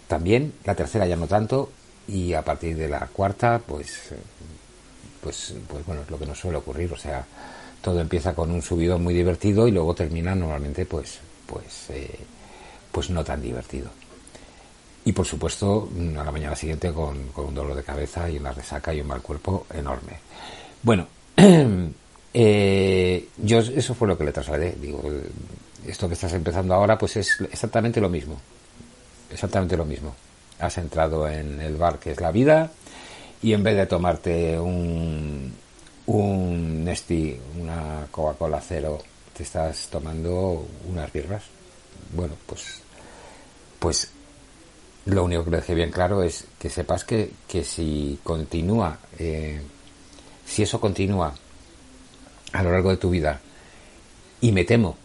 también, 0.08 0.54
la 0.64 0.74
tercera 0.74 1.06
ya 1.06 1.16
no 1.16 1.26
tanto 1.26 1.70
y 2.08 2.32
a 2.34 2.42
partir 2.42 2.76
de 2.76 2.88
la 2.88 3.06
cuarta 3.06 3.60
pues 3.64 4.10
pues 5.22 5.54
pues 5.68 5.86
bueno, 5.86 6.02
es 6.02 6.10
lo 6.10 6.18
que 6.18 6.26
nos 6.26 6.38
suele 6.38 6.58
ocurrir, 6.58 6.92
o 6.92 6.96
sea, 6.96 7.24
todo 7.80 8.00
empieza 8.00 8.34
con 8.34 8.50
un 8.50 8.62
subido 8.62 8.98
muy 8.98 9.14
divertido 9.14 9.68
y 9.68 9.70
luego 9.70 9.94
termina 9.94 10.34
normalmente 10.34 10.84
pues 10.84 11.20
pues 11.52 11.90
eh, 11.90 12.18
pues 12.90 13.10
no 13.10 13.22
tan 13.22 13.42
divertido. 13.42 13.90
Y 15.04 15.12
por 15.12 15.26
supuesto, 15.26 15.88
a 16.18 16.24
la 16.24 16.30
mañana 16.30 16.56
siguiente 16.56 16.92
con, 16.92 17.30
un 17.34 17.54
dolor 17.54 17.74
de 17.74 17.82
cabeza 17.82 18.30
y 18.30 18.38
una 18.38 18.52
resaca 18.52 18.94
y 18.94 19.00
un 19.00 19.08
mal 19.08 19.20
cuerpo 19.20 19.66
enorme. 19.74 20.20
Bueno, 20.82 21.08
eh, 22.34 23.28
yo 23.36 23.58
eso 23.58 23.94
fue 23.94 24.08
lo 24.08 24.16
que 24.16 24.24
le 24.24 24.32
trasladé. 24.32 24.76
Digo, 24.80 25.02
esto 25.86 26.06
que 26.06 26.14
estás 26.14 26.32
empezando 26.34 26.74
ahora, 26.74 26.96
pues 26.96 27.16
es 27.16 27.40
exactamente 27.50 28.00
lo 28.00 28.08
mismo. 28.08 28.40
Exactamente 29.30 29.76
lo 29.76 29.84
mismo. 29.84 30.14
Has 30.60 30.78
entrado 30.78 31.28
en 31.28 31.60
el 31.60 31.76
bar 31.76 31.98
que 31.98 32.12
es 32.12 32.20
la 32.20 32.30
vida 32.30 32.70
y 33.42 33.52
en 33.52 33.62
vez 33.64 33.76
de 33.76 33.86
tomarte 33.86 34.58
un, 34.58 35.52
un 36.06 36.88
una 37.58 38.06
Coca-Cola 38.10 38.60
cero, 38.60 38.98
te 39.36 39.42
estás 39.42 39.88
tomando 39.90 40.66
unas 40.88 41.12
birras. 41.12 41.44
Bueno, 42.14 42.34
pues, 42.46 42.80
pues 43.78 44.10
lo 45.06 45.24
único 45.24 45.44
que 45.44 45.50
dejé 45.50 45.74
bien 45.74 45.90
claro 45.90 46.22
es 46.22 46.46
que 46.58 46.70
sepas 46.70 47.04
que, 47.04 47.30
que 47.48 47.64
si 47.64 48.18
continúa, 48.22 48.98
eh, 49.18 49.60
si 50.46 50.62
eso 50.62 50.80
continúa 50.80 51.34
a 52.52 52.62
lo 52.62 52.72
largo 52.72 52.90
de 52.90 52.96
tu 52.98 53.10
vida, 53.10 53.40
y 54.40 54.52
me 54.52 54.64
temo 54.64 54.96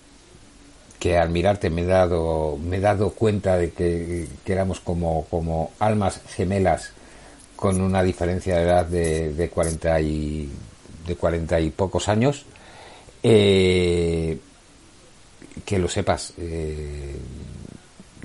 que 1.00 1.18
al 1.18 1.30
mirarte 1.30 1.70
me 1.70 1.84
he 1.84 1.86
dado, 1.86 2.58
me 2.58 2.78
he 2.78 2.80
dado 2.80 3.12
cuenta 3.12 3.58
de 3.58 3.72
que, 3.72 4.28
éramos 4.46 4.80
como, 4.80 5.26
como 5.30 5.72
almas 5.80 6.22
gemelas 6.36 6.92
con 7.56 7.82
una 7.82 8.04
diferencia 8.04 8.58
de 8.58 8.64
edad 8.64 8.86
de, 8.86 9.34
de 9.34 9.50
40 9.50 10.02
y 10.02 10.50
de 11.08 11.16
40 11.16 11.60
y 11.60 11.70
pocos 11.70 12.08
años, 12.08 12.46
eh, 13.30 14.40
que 15.66 15.80
lo 15.80 15.90
sepas, 15.90 16.34
eh, 16.38 17.16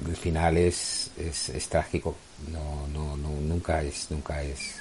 el 0.06 0.16
final 0.16 0.56
es, 0.56 1.10
es, 1.18 1.68
trágico, 1.68 2.14
no, 2.52 2.86
no, 2.86 3.16
no, 3.16 3.30
nunca 3.40 3.82
es, 3.82 4.08
nunca 4.10 4.42
es, 4.42 4.76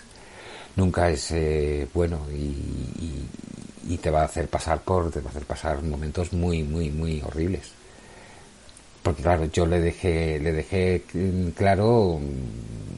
nunca 0.76 1.10
es 1.10 1.32
eh, 1.32 1.88
bueno 1.92 2.28
y, 2.32 3.98
te 3.98 4.10
va 4.10 4.22
a 4.22 4.26
hacer 4.26 4.48
pasar 4.48 4.82
por, 4.82 5.12
te 5.12 5.20
va 5.20 5.28
a 5.28 5.30
hacer 5.32 5.44
pasar 5.44 5.84
momentos 5.84 6.34
muy, 6.34 6.64
muy, 6.64 6.90
muy 6.90 7.22
horribles. 7.22 7.72
Porque 9.04 9.22
claro, 9.22 9.46
yo 9.46 9.66
le 9.66 9.80
dejé, 9.82 10.40
le 10.40 10.52
dejé 10.54 11.04
claro 11.56 12.20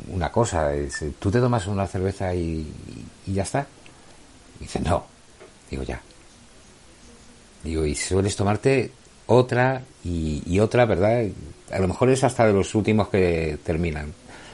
una 0.10 0.32
cosa, 0.32 0.74
es, 0.74 1.04
tú 1.20 1.32
te 1.32 1.40
tomas 1.40 1.68
una 1.68 1.88
cerveza 1.88 2.34
y 2.36 2.72
ya 3.26 3.44
está. 3.44 3.66
dice, 4.60 4.80
no. 4.82 5.06
Digo, 5.70 5.84
ya. 5.84 6.02
Digo, 7.64 7.86
y 7.86 7.96
sueles 7.96 8.36
tomarte 8.36 8.92
otra 9.28 9.82
y, 10.04 10.60
otra, 10.60 10.86
¿verdad? 10.86 11.26
A 11.72 11.80
lo 11.80 11.88
mejor 11.88 12.10
es 12.10 12.24
hasta 12.24 12.46
de 12.46 12.54
los 12.54 12.76
últimos 12.76 13.08
que 13.08 13.58
terminan. 13.64 14.14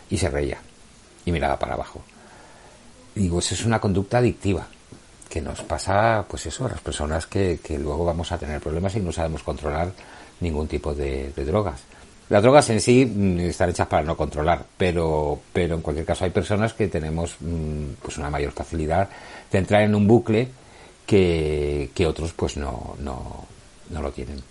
Y 0.09 0.17
se 0.17 0.29
reía. 0.29 0.57
Y 1.25 1.31
miraba 1.31 1.57
para 1.57 1.73
abajo. 1.73 2.01
Digo, 3.15 3.39
eso 3.39 3.53
es 3.53 3.65
una 3.65 3.79
conducta 3.79 4.19
adictiva. 4.19 4.67
Que 5.29 5.41
nos 5.41 5.61
pasa, 5.61 6.25
pues 6.27 6.45
eso, 6.47 6.65
a 6.65 6.69
las 6.69 6.81
personas 6.81 7.27
que, 7.27 7.59
luego 7.79 8.05
vamos 8.05 8.31
a 8.31 8.37
tener 8.37 8.61
problemas 8.61 8.95
y 8.95 8.99
no 8.99 9.11
sabemos 9.11 9.43
controlar 9.43 9.91
ningún 10.39 10.67
tipo 10.67 10.93
de, 10.93 11.31
drogas. 11.35 11.81
Las 12.29 12.43
drogas 12.43 12.69
en 12.69 12.79
sí 12.79 13.05
mm, 13.05 13.39
están 13.39 13.69
hechas 13.69 13.87
para 13.87 14.03
no 14.03 14.15
controlar, 14.15 14.63
pero, 14.77 15.39
pero 15.51 15.75
en 15.75 15.81
cualquier 15.81 16.05
caso 16.05 16.25
hay 16.25 16.31
personas 16.31 16.73
que 16.73 16.87
tenemos 16.87 17.35
mm, 17.39 17.93
pues 18.01 18.17
una 18.19 18.29
mayor 18.29 18.51
facilidad 18.51 19.09
de 19.51 19.57
entrar 19.57 19.81
en 19.81 19.95
un 19.95 20.07
bucle 20.07 20.47
que, 21.09 22.05
otros 22.07 22.33
pues 22.33 22.55
no, 22.55 22.95
no, 22.99 23.45
no 23.89 24.01
lo 24.01 24.11
tienen. 24.11 24.41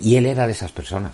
Y 0.00 0.16
él 0.16 0.24
era 0.24 0.46
de 0.46 0.52
esas 0.52 0.72
personas. 0.72 1.12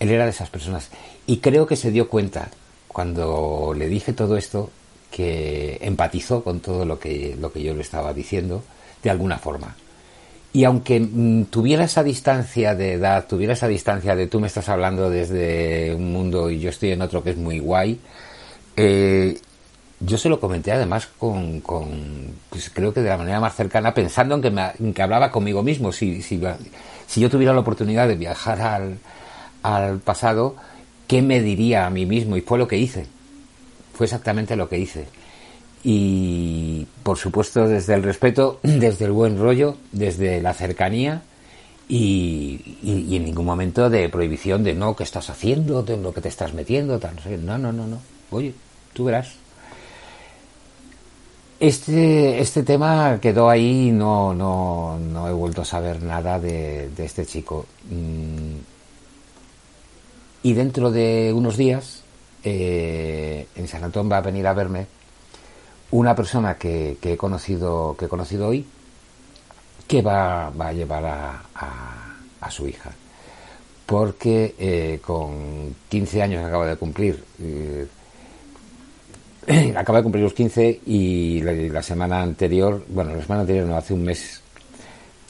Él 0.00 0.10
era 0.10 0.24
de 0.24 0.30
esas 0.30 0.50
personas. 0.50 0.88
Y 1.26 1.38
creo 1.38 1.66
que 1.66 1.76
se 1.76 1.92
dio 1.92 2.08
cuenta 2.08 2.50
cuando 2.88 3.74
le 3.76 3.88
dije 3.88 4.12
todo 4.12 4.36
esto 4.36 4.70
que 5.12 5.78
empatizó 5.82 6.42
con 6.42 6.60
todo 6.60 6.84
lo 6.84 6.98
que, 6.98 7.36
lo 7.40 7.52
que 7.52 7.62
yo 7.62 7.74
le 7.74 7.82
estaba 7.82 8.12
diciendo 8.12 8.64
de 9.04 9.10
alguna 9.10 9.38
forma. 9.38 9.76
Y 10.52 10.64
aunque 10.64 10.98
mm, 10.98 11.44
tuviera 11.44 11.84
esa 11.84 12.02
distancia 12.02 12.74
de 12.74 12.94
edad, 12.94 13.26
tuviera 13.28 13.52
esa 13.52 13.68
distancia 13.68 14.16
de 14.16 14.26
tú 14.26 14.40
me 14.40 14.48
estás 14.48 14.68
hablando 14.68 15.10
desde 15.10 15.94
un 15.94 16.12
mundo 16.12 16.50
y 16.50 16.58
yo 16.58 16.70
estoy 16.70 16.90
en 16.90 17.02
otro 17.02 17.22
que 17.22 17.30
es 17.30 17.36
muy 17.36 17.60
guay, 17.60 18.00
eh, 18.76 19.38
yo 20.00 20.16
se 20.16 20.28
lo 20.28 20.38
comenté 20.38 20.72
además 20.72 21.08
con, 21.18 21.60
con 21.60 21.88
pues 22.50 22.70
creo 22.70 22.92
que 22.92 23.00
de 23.00 23.08
la 23.08 23.18
manera 23.18 23.40
más 23.40 23.54
cercana, 23.54 23.94
pensando 23.94 24.36
en 24.36 24.42
que, 24.42 24.50
me, 24.50 24.70
en 24.78 24.94
que 24.94 25.02
hablaba 25.02 25.30
conmigo 25.30 25.62
mismo. 25.62 25.92
Si, 25.92 26.22
si, 26.22 26.40
si 27.06 27.20
yo 27.20 27.28
tuviera 27.28 27.52
la 27.52 27.60
oportunidad 27.60 28.06
de 28.06 28.16
viajar 28.16 28.60
al, 28.60 28.98
al 29.62 29.98
pasado, 29.98 30.56
¿qué 31.06 31.20
me 31.22 31.40
diría 31.40 31.86
a 31.86 31.90
mí 31.90 32.06
mismo? 32.06 32.36
Y 32.36 32.42
fue 32.42 32.58
lo 32.58 32.68
que 32.68 32.78
hice. 32.78 33.06
Fue 33.94 34.06
exactamente 34.06 34.54
lo 34.54 34.68
que 34.68 34.78
hice. 34.78 35.06
Y 35.82 36.86
por 37.02 37.18
supuesto 37.18 37.66
desde 37.66 37.94
el 37.94 38.02
respeto, 38.02 38.60
desde 38.62 39.06
el 39.06 39.12
buen 39.12 39.38
rollo, 39.38 39.76
desde 39.90 40.40
la 40.40 40.54
cercanía 40.54 41.22
y, 41.88 42.76
y, 42.82 43.16
en 43.16 43.24
ningún 43.24 43.46
momento 43.46 43.88
de 43.88 44.08
prohibición 44.08 44.62
de 44.62 44.74
no, 44.74 44.94
¿qué 44.94 45.04
estás 45.04 45.30
haciendo? 45.30 45.82
De 45.82 45.96
lo 45.96 46.12
que 46.12 46.20
te 46.20 46.28
estás 46.28 46.52
metiendo, 46.52 46.98
tal, 46.98 47.16
no 47.42 47.58
No, 47.58 47.72
no, 47.72 47.86
no, 47.86 47.98
Oye, 48.30 48.54
tú 48.92 49.04
verás. 49.04 49.47
Este, 51.60 52.38
este 52.40 52.62
tema 52.62 53.18
quedó 53.20 53.50
ahí, 53.50 53.90
no, 53.90 54.32
no, 54.32 54.96
no 55.00 55.28
he 55.28 55.32
vuelto 55.32 55.62
a 55.62 55.64
saber 55.64 56.00
nada 56.02 56.38
de, 56.38 56.88
este 56.98 57.26
chico. 57.26 57.66
Mm. 57.90 58.58
Y 60.44 60.52
dentro 60.52 60.92
de 60.92 61.32
unos 61.34 61.56
días, 61.56 62.04
eh, 62.44 63.48
en 63.56 63.66
San 63.66 63.82
Antón 63.82 64.10
va 64.10 64.18
a 64.18 64.20
venir 64.20 64.46
a 64.46 64.52
verme 64.52 64.86
una 65.90 66.14
persona 66.14 66.56
que, 66.56 66.96
he 67.02 67.16
conocido, 67.16 67.96
que 67.98 68.04
he 68.04 68.08
conocido 68.08 68.48
hoy, 68.48 68.64
que 69.88 70.00
va, 70.00 70.50
va 70.50 70.68
a 70.68 70.72
llevar 70.72 71.04
a, 71.06 71.42
a, 72.40 72.50
su 72.50 72.68
hija. 72.68 72.92
Porque 73.84 74.54
eh, 74.58 75.00
con 75.04 75.74
15 75.88 76.22
años 76.22 76.40
que 76.40 76.46
acaba 76.46 76.66
de 76.66 76.76
cumplir, 76.76 77.24
eh, 77.40 77.86
acaba 79.76 79.98
de 79.98 80.02
cumplir 80.02 80.24
los 80.24 80.34
15 80.34 80.80
y 80.86 81.40
la, 81.40 81.82
semana 81.82 82.22
anterior, 82.22 82.84
bueno, 82.88 83.14
la 83.14 83.22
semana 83.22 83.42
anterior 83.42 83.66
no, 83.66 83.76
hace 83.76 83.94
un 83.94 84.04
mes, 84.04 84.42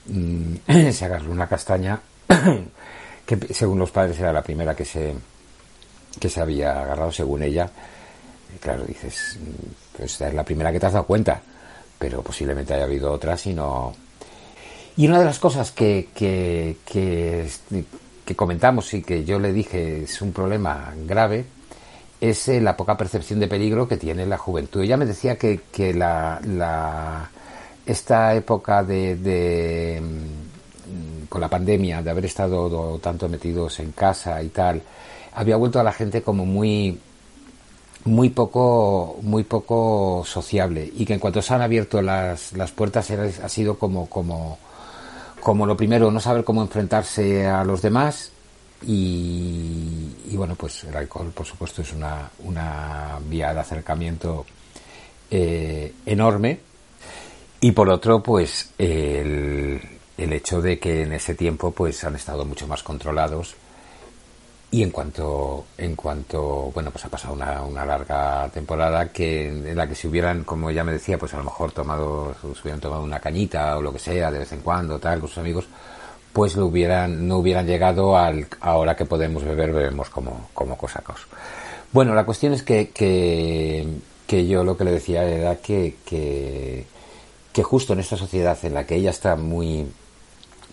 mm, 0.07 0.91
se 0.93 1.05
agarró 1.05 1.31
una 1.31 1.47
castaña 1.47 2.01
que 3.27 3.55
según 3.55 3.79
los 3.79 3.91
padres 3.91 4.19
era 4.19 4.33
la 4.33 4.43
primera 4.43 4.75
que 4.75 4.85
se, 4.85 5.15
que 6.19 6.29
se 6.29 6.41
había 6.41 6.83
agarrado, 6.83 7.13
según 7.13 7.43
ella. 7.43 7.71
Claro, 8.61 8.85
dices, 8.85 9.39
pues 9.97 10.21
es 10.21 10.35
la 10.35 10.45
primera 10.45 10.73
que 10.73 10.81
te 10.81 10.87
has 10.87 10.95
dado 10.95 11.07
cuenta, 11.07 11.41
pero 11.99 12.23
posiblemente 12.23 12.75
haya 12.75 12.85
habido 12.85 13.13
otras 13.13 13.47
y 13.47 13.55
no... 13.55 13.95
Y 14.97 15.07
una 15.07 15.21
de 15.21 15.27
las 15.27 15.39
cosas 15.39 15.71
que, 15.71 16.09
que, 16.13 16.77
que 16.85 18.35
comentamos 18.35 18.93
y 18.95 19.03
que 19.03 19.25
yo 19.25 19.39
le 19.39 19.53
dije 19.53 20.03
es 20.03 20.21
un 20.23 20.33
problema 20.33 20.93
grave, 21.07 21.45
es 22.21 22.49
eh, 22.49 22.61
la 22.61 22.77
poca 22.77 22.97
percepción 22.97 23.41
de 23.41 23.49
peligro 23.49 23.87
que 23.89 23.97
tiene 23.97 24.27
la 24.27 24.39
juventud. 24.39 24.83
Ella 24.83 24.97
me 24.97 25.07
decía 25.07 25.37
que, 25.37 25.61
que 25.73 25.95
la, 25.95 26.41
la, 26.45 27.31
esta 27.87 28.35
época 28.35 28.83
de, 28.83 29.17
de, 29.17 30.01
mm, 30.01 31.27
con 31.29 31.41
la 31.41 31.49
pandemia, 31.49 32.03
de 32.03 32.11
haber 32.11 32.27
estado 32.27 32.99
tanto 32.99 33.29
metidos 33.29 33.79
en 33.81 33.93
casa 33.93 34.43
y 34.43 34.49
tal, 34.49 34.83
había 35.35 35.57
vuelto 35.57 35.79
a 35.79 35.85
la 35.85 35.93
gente 35.93 36.23
como 36.23 36.45
muy 36.45 36.99
muy 38.05 38.31
poco 38.31 39.19
muy 39.23 39.45
poco 39.45 40.23
sociable 40.25 40.91
y 40.97 41.05
que 41.05 41.15
en 41.15 41.21
cuanto 41.21 41.43
se 41.43 41.53
han 41.53 41.63
abierto 41.63 42.01
las, 42.01 42.53
las 42.53 42.71
puertas 42.71 43.11
ha 43.11 43.49
sido 43.49 43.79
como 43.79 44.07
como 44.09 44.59
como 45.41 45.67
lo 45.67 45.77
primero 45.77 46.11
no 46.11 46.21
saber 46.21 46.45
cómo 46.45 46.63
enfrentarse 46.63 47.47
a 47.47 47.65
los 47.65 47.83
demás 47.83 48.33
y, 48.83 50.37
bueno 50.37 50.55
pues 50.55 50.85
el 50.85 50.95
alcohol 50.95 51.33
por 51.35 51.45
supuesto 51.45 51.83
es 51.83 51.93
una, 51.93 52.31
una 52.45 53.19
vía 53.29 53.53
de 53.53 53.61
acercamiento 53.61 54.47
eh, 55.31 55.93
enorme. 56.07 56.61
Y 57.61 57.73
por 57.73 57.89
otro 57.89 58.23
pues 58.23 58.73
el, 58.79 59.81
el 60.17 60.33
hecho 60.33 60.61
de 60.61 60.79
que 60.79 61.03
en 61.03 61.13
ese 61.13 61.35
tiempo 61.35 61.71
pues 61.73 62.05
han 62.05 62.15
estado 62.17 62.45
mucho 62.45 62.67
más 62.67 62.83
controlados. 62.83 63.57
Y 64.71 64.83
en 64.83 64.91
cuanto, 64.91 65.65
en 65.79 65.97
cuanto, 65.97 66.71
bueno, 66.75 66.91
pues 66.91 67.03
ha 67.07 67.09
pasado 67.09 67.33
una, 67.33 67.63
una 67.63 67.87
larga 67.87 68.51
temporada 68.53 69.11
que 69.11 69.49
en 69.49 69.75
la 69.75 69.89
que 69.89 69.95
si 69.95 70.07
hubieran, 70.07 70.45
como 70.45 70.71
ya 70.71 70.85
me 70.85 70.93
decía, 70.93 71.17
pues 71.17 71.33
a 71.33 71.39
lo 71.39 71.45
mejor 71.45 71.73
tomado, 71.73 72.35
si 72.43 72.61
hubieran 72.61 72.81
tomado 72.81 73.03
una 73.03 73.19
cañita 73.19 73.79
o 73.79 73.83
lo 73.83 73.95
que 73.95 73.99
sea 73.99 74.31
de 74.31 74.41
vez 74.41 74.53
en 74.53 74.61
cuando, 74.61 74.99
tal, 74.99 75.21
con 75.21 75.29
sus 75.31 75.39
amigos, 75.39 75.65
pues 76.33 76.57
lo 76.57 76.67
hubieran, 76.67 77.27
no 77.27 77.39
hubieran 77.39 77.67
llegado 77.67 78.17
al, 78.17 78.47
ahora 78.61 78.97
que 78.97 79.05
podemos 79.05 79.45
beber, 79.45 79.73
bebemos 79.73 80.11
como, 80.11 80.49
como 80.55 80.77
cosacos. 80.77 81.27
Bueno, 81.93 82.15
la 82.15 82.25
cuestión 82.25 82.53
es 82.53 82.63
que, 82.63 82.91
que, 82.91 83.87
que 84.27 84.47
yo 84.47 84.63
lo 84.63 84.77
que 84.77 84.85
le 84.85 84.93
decía 84.93 85.25
era 85.25 85.57
que, 85.57 85.97
que, 86.05 86.85
que 87.53 87.63
justo 87.63 87.93
en 87.93 88.01
esta 88.01 88.17
sociedad 88.17 88.59
en 88.63 88.75
la 88.75 88.87
que 88.87 88.97
ella 88.97 89.11
está 89.11 89.37
muy, 89.37 89.87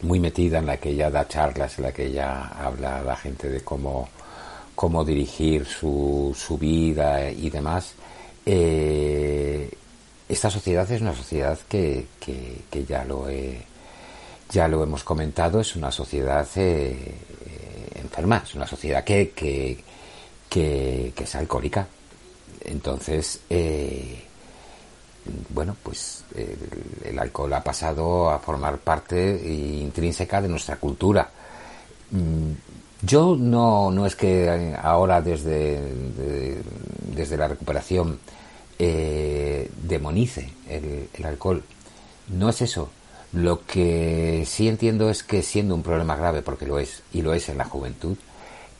muy 0.02 0.20
metida 0.20 0.60
en 0.60 0.66
la 0.66 0.78
que 0.78 0.90
ella 0.90 1.10
da 1.10 1.28
charlas, 1.28 1.78
en 1.78 1.86
la 1.86 1.92
que 1.92 2.08
ella 2.08 2.48
habla 2.48 3.00
a 3.00 3.04
la 3.04 3.16
gente 3.16 3.50
de 3.50 3.62
cómo, 3.62 4.10
cómo 4.76 5.04
dirigir 5.04 5.66
su, 5.66 6.36
su 6.38 6.58
vida 6.58 7.30
y 7.32 7.50
demás. 7.50 7.94
Eh, 8.46 9.70
esta 10.28 10.50
sociedad 10.50 10.90
es 10.92 11.02
una 11.02 11.16
sociedad 11.16 11.58
que, 11.70 12.08
que, 12.20 12.86
ya 12.86 13.06
lo 13.06 13.30
he, 13.30 13.62
ya 14.50 14.68
lo 14.68 14.84
hemos 14.84 15.04
comentado, 15.04 15.60
es 15.60 15.76
una 15.76 15.92
sociedad 15.92 16.48
eh, 16.56 17.16
enferma, 17.96 18.42
es 18.44 18.56
una 18.56 18.68
sociedad 18.68 19.04
que, 19.04 19.32
que, 19.32 19.84
que, 20.50 21.14
es 21.18 21.36
alcohólica. 21.36 21.88
Entonces, 22.62 23.42
eh, 23.50 24.24
bueno, 25.50 25.76
pues 25.82 26.24
el, 27.04 27.18
alcohol 27.18 27.54
ha 27.54 27.64
pasado 27.64 28.30
a 28.30 28.40
formar 28.40 28.78
parte 28.78 29.42
intrínseca 29.82 30.42
de 30.42 30.48
nuestra 30.48 30.78
cultura. 30.78 31.30
Mm, 32.12 32.52
yo 33.02 33.36
no, 33.38 33.92
no 33.92 34.06
es 34.06 34.16
que 34.16 34.76
ahora 34.82 35.22
desde, 35.22 35.80
desde 37.16 37.38
la 37.38 37.48
recuperación 37.48 38.20
eh, 38.78 39.72
demonice 39.84 40.52
el, 40.68 41.26
alcohol. 41.26 41.64
No 42.28 42.50
es 42.50 42.62
eso. 42.62 42.90
Lo 43.36 43.66
que 43.66 44.46
sí 44.48 44.70
entiendo 44.70 45.10
es 45.10 45.22
que 45.22 45.42
siendo 45.42 45.76
un 45.76 45.84
problema 45.84 46.16
grave, 46.16 46.42
porque 46.42 46.66
lo 46.66 46.80
es, 46.80 47.04
y 47.12 47.22
lo 47.22 47.34
es 47.34 47.50
en 47.50 47.58
la 47.58 47.66
juventud, 47.66 48.16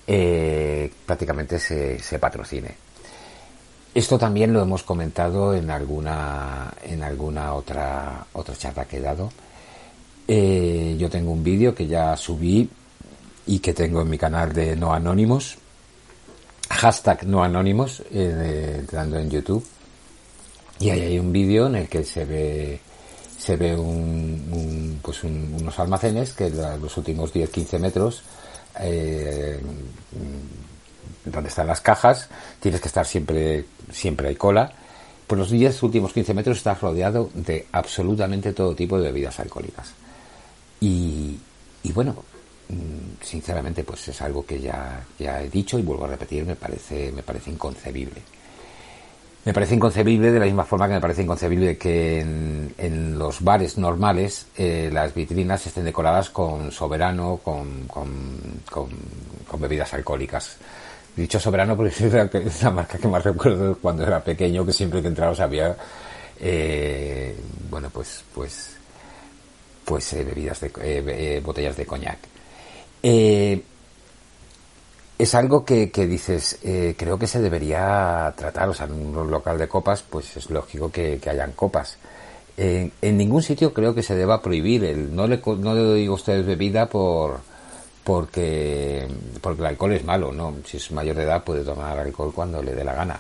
eh, 0.08 0.90
prácticamente 1.06 1.60
se, 1.60 2.20
patrocine. 2.20 2.74
Esto 3.94 4.18
también 4.18 4.54
lo 4.54 4.62
hemos 4.62 4.84
comentado 4.84 5.54
en 5.54 5.70
alguna, 5.70 6.74
en 6.84 7.04
alguna 7.04 7.54
otra, 7.54 8.28
otra 8.32 8.56
charla 8.56 8.86
que 8.86 8.98
he 8.98 9.02
dado. 9.02 9.30
Eh, 10.26 10.96
yo 10.98 11.10
tengo 11.10 11.32
un 11.32 11.44
vídeo 11.44 11.76
que 11.76 11.88
ya 11.88 12.16
subí 12.16 12.70
y 13.48 13.60
que 13.60 13.74
tengo 13.74 14.04
en 14.04 14.10
mi 14.10 14.18
canal 14.18 14.54
de 14.54 14.78
No 14.78 14.94
Anónimos, 14.94 15.58
hashtag 16.70 17.26
No 17.28 17.44
Anónimos, 17.44 18.02
eh, 18.10 18.78
entrando 18.80 19.20
en 19.20 19.30
YouTube. 19.30 19.66
Y 20.80 20.92
ahí 20.92 21.02
hay 21.02 21.20
un 21.20 21.34
vídeo 21.34 21.68
en 21.68 21.76
el 21.76 21.90
que 21.90 22.06
se 22.06 22.24
ve 22.24 22.80
se 23.38 23.56
ve 23.56 23.76
un, 23.76 25.00
pues 25.02 25.24
unos 25.24 25.78
almacenes 25.80 26.34
que 26.34 26.50
los 26.50 26.98
últimos 26.98 27.34
10-15 27.34 27.80
metros 27.80 28.24
eh, 28.80 29.60
donde 31.26 31.50
están 31.50 31.68
las 31.68 31.82
cajas, 31.82 32.30
tienes 32.60 32.82
que 32.82 32.88
estar 32.88 33.06
siempre, 33.06 33.66
siempre 33.92 34.30
hay 34.30 34.36
cola. 34.36 34.72
Por 35.28 35.38
los 35.38 35.50
10 35.50 35.84
últimos 35.84 36.14
15 36.14 36.34
metros 36.34 36.58
estás 36.58 36.80
rodeado 36.82 37.30
de 37.34 37.68
absolutamente 37.72 38.54
todo 38.54 38.76
tipo 38.76 38.98
de 38.98 39.12
bebidas 39.12 39.40
alcohólicas. 39.40 39.94
Y, 40.80 41.40
y 41.82 41.92
bueno, 41.92 42.16
sinceramente, 43.22 43.84
pues 43.84 44.08
es 44.08 44.22
algo 44.22 44.46
que 44.46 44.60
ya, 44.60 45.04
ya 45.18 45.42
he 45.42 45.50
dicho 45.50 45.80
y 45.80 45.82
vuelvo 45.82 46.06
a 46.06 46.10
repetir, 46.10 46.46
me 46.46 46.56
parece, 46.56 47.12
me 47.12 47.24
parece 47.24 47.52
inconcebible. 47.52 48.22
Me 49.46 49.54
parece 49.54 49.76
inconcebible 49.76 50.32
de 50.32 50.40
la 50.40 50.46
misma 50.46 50.66
forma 50.66 50.88
que 50.88 50.96
me 50.96 51.02
parece 51.02 51.22
inconcebible 51.22 51.78
que 51.78 52.20
en, 52.20 53.18
los 53.20 53.44
bares 53.44 53.78
normales 53.78 54.48
eh, 54.58 54.90
las 54.92 55.14
vitrinas 55.14 55.66
estén 55.68 55.86
decoradas 55.86 56.32
con 56.32 56.72
soberano, 56.72 57.40
con, 57.44 57.88
con, 57.88 58.10
con 58.68 59.62
bebidas 59.62 59.94
alcohólicas. 59.94 60.58
Dicho 61.16 61.40
soberano 61.40 61.78
porque 61.78 61.94
es 62.46 62.64
la, 62.64 62.72
marca 62.72 62.98
que 62.98 63.08
más 63.08 63.24
recuerdo 63.24 63.78
cuando 63.78 64.04
era 64.04 64.24
pequeño, 64.24 64.66
que 64.66 64.74
siempre 64.74 65.02
que 65.02 65.08
entraba 65.08 65.36
había, 65.44 65.78
eh, 66.40 67.36
bueno, 67.70 67.90
pues, 67.92 68.24
pues, 68.34 68.76
pues 69.86 70.12
eh, 70.14 70.24
bebidas 70.24 70.60
de, 70.60 71.42
botellas 71.46 71.78
de 71.78 71.86
coñac. 71.86 72.18
Es 75.18 75.36
algo 75.36 75.64
que, 75.64 75.92
que 75.92 76.08
dices, 76.08 76.60
creo 76.98 77.18
que 77.18 77.28
se 77.28 77.42
debería 77.42 78.34
tratar, 78.36 78.70
o 78.70 78.74
sea, 78.74 78.86
en 78.86 78.94
un 78.94 79.32
local 79.32 79.58
de 79.58 79.68
copas, 79.68 80.04
pues 80.04 80.36
es 80.38 80.50
lógico 80.50 80.92
que, 80.92 81.20
hayan 81.26 81.54
copas. 81.54 81.98
en 82.58 82.92
ningún 83.18 83.42
sitio 83.42 83.74
creo 83.74 83.96
que 83.96 84.04
se 84.04 84.16
deba 84.16 84.42
prohibir 84.42 84.84
el, 84.84 85.16
no 85.16 85.28
le, 85.28 85.42
no 85.46 85.74
le 85.74 85.94
digo 85.96 86.14
a 86.14 86.16
ustedes 86.16 86.46
bebida 86.46 86.88
por, 86.88 87.40
porque, 88.06 89.08
porque 89.42 89.62
el 89.62 89.66
alcohol 89.66 89.94
es 89.94 90.06
malo, 90.06 90.32
¿no? 90.32 90.54
Si 90.64 90.78
es 90.78 90.92
mayor 90.92 91.16
de 91.16 91.24
edad 91.24 91.44
puede 91.44 91.64
tomar 91.64 91.98
alcohol 91.98 92.32
cuando 92.34 92.62
le 92.62 92.76
dé 92.76 92.84
la 92.84 92.94
gana. 92.94 93.20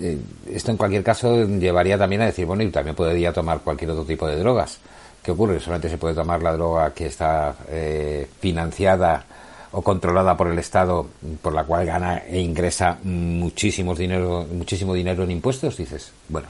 Eh, 0.00 0.18
esto 0.50 0.70
en 0.70 0.78
cualquier 0.78 1.04
caso 1.04 1.44
llevaría 1.44 1.98
también 1.98 2.22
a 2.22 2.26
decir, 2.26 2.46
bueno, 2.46 2.62
y 2.62 2.70
también 2.70 2.96
podría 2.96 3.30
tomar 3.30 3.60
cualquier 3.60 3.90
otro 3.90 4.06
tipo 4.06 4.26
de 4.26 4.38
drogas. 4.38 4.78
¿Qué 5.22 5.32
ocurre? 5.32 5.60
Solamente 5.60 5.90
se 5.90 5.98
puede 5.98 6.14
tomar 6.14 6.42
la 6.42 6.54
droga 6.54 6.94
que 6.94 7.06
está 7.06 7.54
eh, 7.68 8.26
financiada 8.40 9.26
o 9.72 9.82
controlada 9.82 10.36
por 10.36 10.48
el 10.48 10.58
Estado, 10.58 11.06
por 11.42 11.52
la 11.54 11.64
cual 11.64 11.86
gana 11.86 12.18
e 12.26 12.40
ingresa 12.40 12.98
muchísimos 13.02 13.98
dinero, 13.98 14.46
muchísimo 14.50 14.94
dinero 14.94 15.24
en 15.24 15.30
impuestos, 15.30 15.76
dices. 15.76 16.12
Bueno, 16.28 16.48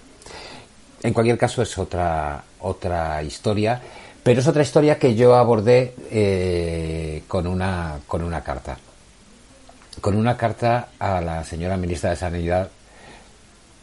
en 1.02 1.12
cualquier 1.12 1.38
caso 1.38 1.62
es 1.62 1.76
otra, 1.78 2.44
otra 2.60 3.22
historia 3.22 3.80
pero 4.28 4.40
es 4.40 4.46
otra 4.46 4.62
historia 4.62 4.98
que 4.98 5.14
yo 5.14 5.34
abordé 5.36 5.94
eh, 6.10 7.22
con, 7.28 7.46
una, 7.46 8.00
con 8.06 8.22
una 8.22 8.42
carta. 8.42 8.76
Con 10.02 10.16
una 10.16 10.36
carta 10.36 10.90
a 10.98 11.22
la 11.22 11.44
señora 11.44 11.78
ministra 11.78 12.10
de 12.10 12.16
Sanidad, 12.16 12.68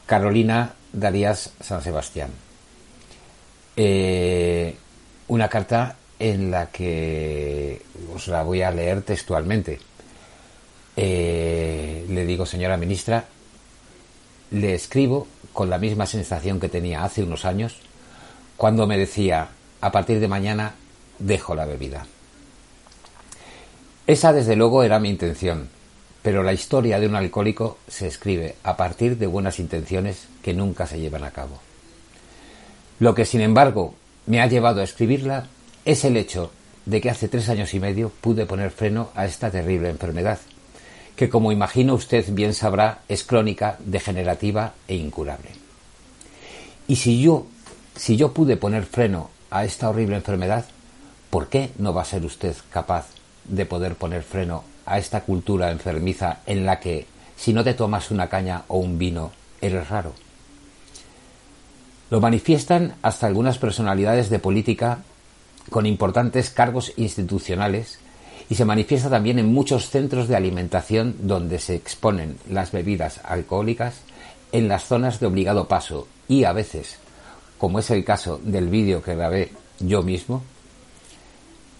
Carolina 0.05 0.73
Darías 0.93 1.51
San 1.61 1.81
Sebastián. 1.81 2.29
Eh, 3.75 4.75
una 5.27 5.49
carta 5.49 5.95
en 6.19 6.51
la 6.51 6.67
que 6.67 7.81
os 8.13 8.27
la 8.27 8.43
voy 8.43 8.61
a 8.61 8.71
leer 8.71 9.01
textualmente. 9.01 9.79
Eh, 10.95 12.05
le 12.09 12.25
digo, 12.25 12.45
señora 12.45 12.77
ministra, 12.77 13.25
le 14.51 14.73
escribo 14.73 15.27
con 15.53 15.69
la 15.69 15.77
misma 15.77 16.05
sensación 16.05 16.59
que 16.59 16.69
tenía 16.69 17.03
hace 17.03 17.23
unos 17.23 17.45
años 17.45 17.77
cuando 18.57 18.87
me 18.87 18.97
decía, 18.97 19.49
a 19.81 19.91
partir 19.91 20.19
de 20.19 20.27
mañana 20.27 20.75
dejo 21.19 21.55
la 21.55 21.65
bebida. 21.65 22.07
Esa 24.07 24.31
desde 24.33 24.55
luego 24.55 24.83
era 24.83 24.99
mi 24.99 25.09
intención, 25.09 25.69
pero 26.21 26.43
la 26.43 26.53
historia 26.53 26.99
de 26.99 27.07
un 27.07 27.15
alcohólico 27.15 27.77
se 27.87 28.07
escribe 28.07 28.55
a 28.63 28.77
partir 28.77 29.17
de 29.17 29.27
buenas 29.27 29.59
intenciones 29.59 30.27
que 30.41 30.53
nunca 30.53 30.87
se 30.87 30.99
llevan 30.99 31.23
a 31.23 31.31
cabo. 31.31 31.59
Lo 32.99 33.13
que 33.13 33.25
sin 33.25 33.41
embargo 33.41 33.95
me 34.25 34.41
ha 34.41 34.47
llevado 34.47 34.81
a 34.81 34.83
escribirla 34.83 35.47
es 35.85 36.03
el 36.03 36.17
hecho 36.17 36.51
de 36.85 36.99
que 36.99 37.09
hace 37.09 37.27
tres 37.27 37.47
años 37.49 37.73
y 37.73 37.79
medio 37.79 38.11
pude 38.21 38.45
poner 38.45 38.71
freno 38.71 39.09
a 39.15 39.25
esta 39.25 39.51
terrible 39.51 39.89
enfermedad, 39.89 40.39
que 41.15 41.29
como 41.29 41.51
imagino 41.51 41.93
usted 41.93 42.25
bien 42.31 42.53
sabrá 42.53 43.01
es 43.07 43.23
crónica, 43.23 43.77
degenerativa 43.79 44.73
e 44.87 44.95
incurable. 44.95 45.49
Y 46.87 46.97
si 46.97 47.21
yo, 47.21 47.47
si 47.95 48.17
yo 48.17 48.33
pude 48.33 48.57
poner 48.57 48.85
freno 48.85 49.29
a 49.49 49.63
esta 49.63 49.89
horrible 49.89 50.17
enfermedad, 50.17 50.65
¿por 51.29 51.47
qué 51.47 51.71
no 51.77 51.93
va 51.93 52.01
a 52.01 52.05
ser 52.05 52.25
usted 52.25 52.55
capaz 52.69 53.07
de 53.45 53.65
poder 53.65 53.95
poner 53.95 54.23
freno 54.23 54.63
a 54.85 54.97
esta 54.97 55.21
cultura 55.21 55.71
enfermiza 55.71 56.39
en 56.45 56.65
la 56.65 56.79
que 56.79 57.07
si 57.37 57.53
no 57.53 57.63
te 57.63 57.73
tomas 57.73 58.11
una 58.11 58.27
caña 58.27 58.63
o 58.67 58.77
un 58.77 58.97
vino, 58.97 59.31
eres 59.61 59.89
raro? 59.89 60.13
Lo 62.09 62.21
manifiestan 62.21 62.95
hasta 63.01 63.25
algunas 63.25 63.57
personalidades 63.57 64.29
de 64.29 64.39
política 64.39 64.99
con 65.69 65.85
importantes 65.85 66.49
cargos 66.49 66.93
institucionales 66.97 67.99
y 68.49 68.55
se 68.55 68.65
manifiesta 68.65 69.09
también 69.09 69.39
en 69.39 69.53
muchos 69.53 69.89
centros 69.89 70.27
de 70.27 70.35
alimentación 70.35 71.15
donde 71.19 71.59
se 71.59 71.75
exponen 71.75 72.37
las 72.49 72.71
bebidas 72.71 73.19
alcohólicas 73.23 74.01
en 74.51 74.67
las 74.67 74.85
zonas 74.85 75.19
de 75.19 75.27
obligado 75.27 75.67
paso 75.67 76.07
y 76.27 76.43
a 76.43 76.53
veces, 76.53 76.97
como 77.57 77.79
es 77.79 77.89
el 77.89 78.05
caso 78.05 78.39
del 78.43 78.69
vídeo 78.69 79.01
que 79.01 79.15
grabé 79.15 79.51
yo 79.79 80.03
mismo, 80.03 80.43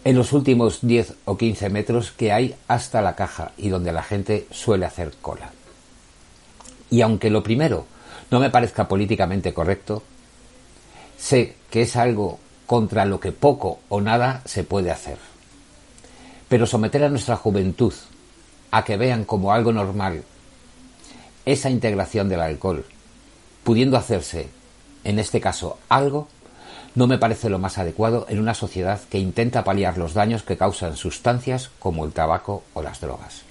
en 0.04 0.16
los 0.16 0.34
últimos 0.34 0.80
10 0.82 1.16
o 1.26 1.38
15 1.38 1.70
metros 1.70 2.12
que 2.12 2.32
hay 2.32 2.56
hasta 2.68 3.02
la 3.02 3.16
caja 3.16 3.54
y 3.58 3.70
donde 3.70 3.92
la 3.92 4.04
gente 4.04 4.48
suele 4.52 4.86
hacer 4.86 5.14
cola. 5.22 5.52
Y 6.92 7.02
aunque 7.02 7.32
lo 7.32 7.42
primero 7.42 7.86
no 8.30 8.40
me 8.40 8.52
parezca 8.52 8.88
políticamente 8.88 9.54
correcto, 9.54 10.04
sé 11.18 11.56
que 11.72 11.84
es 11.84 11.96
algo 11.96 12.40
contra 12.66 13.06
lo 13.06 13.20
que 13.20 13.32
poco 13.32 13.80
o 13.90 14.02
nada 14.02 14.42
se 14.46 14.64
puede 14.64 14.92
hacer. 14.92 15.18
Pero 16.48 16.66
someter 16.66 17.04
a 17.04 17.10
nuestra 17.10 17.36
juventud 17.36 17.94
a 18.72 18.84
que 18.84 18.98
vean 18.98 19.26
como 19.26 19.54
algo 19.54 19.72
normal 19.72 20.24
esa 21.46 21.70
integración 21.70 22.28
del 22.28 22.42
alcohol, 22.42 22.86
pudiendo 23.64 23.98
hacerse, 23.98 24.50
en 25.04 25.20
este 25.20 25.40
caso, 25.40 25.78
algo, 25.90 26.28
no 26.96 27.08
me 27.08 27.20
parece 27.20 27.50
lo 27.50 27.60
más 27.60 27.78
adecuado 27.78 28.26
en 28.30 28.40
una 28.40 28.54
sociedad 28.54 29.00
que 29.10 29.20
intenta 29.20 29.64
paliar 29.64 29.98
los 29.98 30.14
daños 30.14 30.44
que 30.44 30.58
causan 30.58 30.96
sustancias 30.96 31.70
como 31.78 32.06
el 32.06 32.14
tabaco 32.14 32.64
o 32.74 32.82
las 32.82 33.00
drogas. 33.02 33.42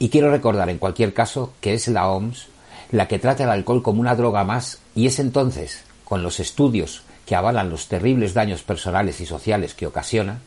Y 0.00 0.08
quiero 0.08 0.30
recordar 0.30 0.70
en 0.70 0.78
cualquier 0.78 1.14
caso 1.14 1.52
que 1.60 1.74
es 1.74 1.88
la 1.88 2.08
OMS 2.08 2.48
la 2.90 3.06
que 3.06 3.18
trata 3.18 3.44
el 3.44 3.50
alcohol 3.50 3.82
como 3.82 4.00
una 4.00 4.14
droga 4.14 4.44
más 4.44 4.78
y 4.94 5.06
es 5.06 5.18
entonces, 5.18 5.84
con 6.04 6.22
los 6.22 6.40
estudios 6.40 7.02
que 7.28 7.36
avalan 7.36 7.68
los 7.68 7.88
terribles 7.88 8.32
daños 8.32 8.62
personales 8.62 9.20
y 9.20 9.26
sociales 9.26 9.74
que 9.74 9.86
ocasiona, 9.86 10.38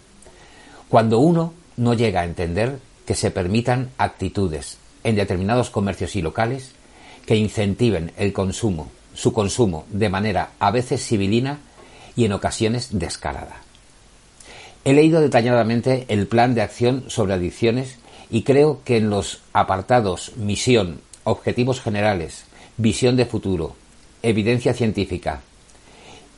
cuando 0.89 1.19
uno 1.19 1.53
no 1.77 1.93
llega 1.93 2.21
a 2.21 2.25
entender 2.25 2.79
que 3.05 3.13
se 3.13 3.29
permitan 3.29 3.91
actitudes 3.99 4.79
en 5.03 5.15
determinados 5.15 5.69
comercios 5.69 6.15
y 6.15 6.23
locales 6.23 6.71
que 7.27 7.35
incentiven 7.35 8.13
el 8.17 8.33
consumo, 8.33 8.89
su 9.13 9.31
consumo 9.31 9.85
de 9.91 10.09
manera 10.09 10.53
a 10.57 10.71
veces 10.71 11.05
civilina 11.05 11.59
y 12.15 12.25
en 12.25 12.33
ocasiones 12.33 12.97
descarada. 12.97 13.57
He 14.83 14.93
leído 14.93 15.21
detalladamente 15.21 16.05
el 16.07 16.25
plan 16.25 16.55
de 16.55 16.63
acción 16.63 17.03
sobre 17.09 17.35
adicciones 17.35 17.99
y 18.31 18.41
creo 18.41 18.81
que 18.83 18.97
en 18.97 19.11
los 19.11 19.43
apartados 19.53 20.31
misión, 20.35 21.01
objetivos 21.25 21.79
generales, 21.79 22.45
visión 22.77 23.17
de 23.17 23.27
futuro, 23.27 23.75
evidencia 24.23 24.73
científica, 24.73 25.41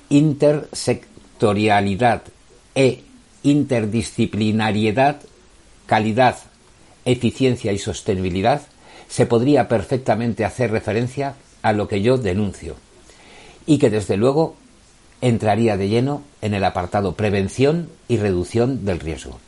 intersectorialidad 0.10 2.24
e 2.76 3.04
interdisciplinariedad, 3.44 5.22
calidad, 5.86 6.38
eficiencia 7.06 7.72
y 7.72 7.80
sostenibilidad, 7.80 8.62
se 9.08 9.26
podría 9.26 9.68
perfectamente 9.68 10.46
hacer 10.46 10.72
referencia 10.72 11.36
a 11.62 11.74
lo 11.74 11.88
que 11.88 12.02
yo 12.02 12.18
denuncio 12.18 12.76
y 13.66 13.78
que 13.78 13.90
desde 13.90 14.18
luego 14.18 14.56
entraría 15.22 15.78
de 15.78 15.88
lleno 15.88 16.24
en 16.42 16.54
el 16.54 16.64
apartado 16.64 17.16
prevención 17.16 17.90
y 18.08 18.18
reducción 18.18 18.86
del 18.86 19.00
riesgo. 19.00 19.40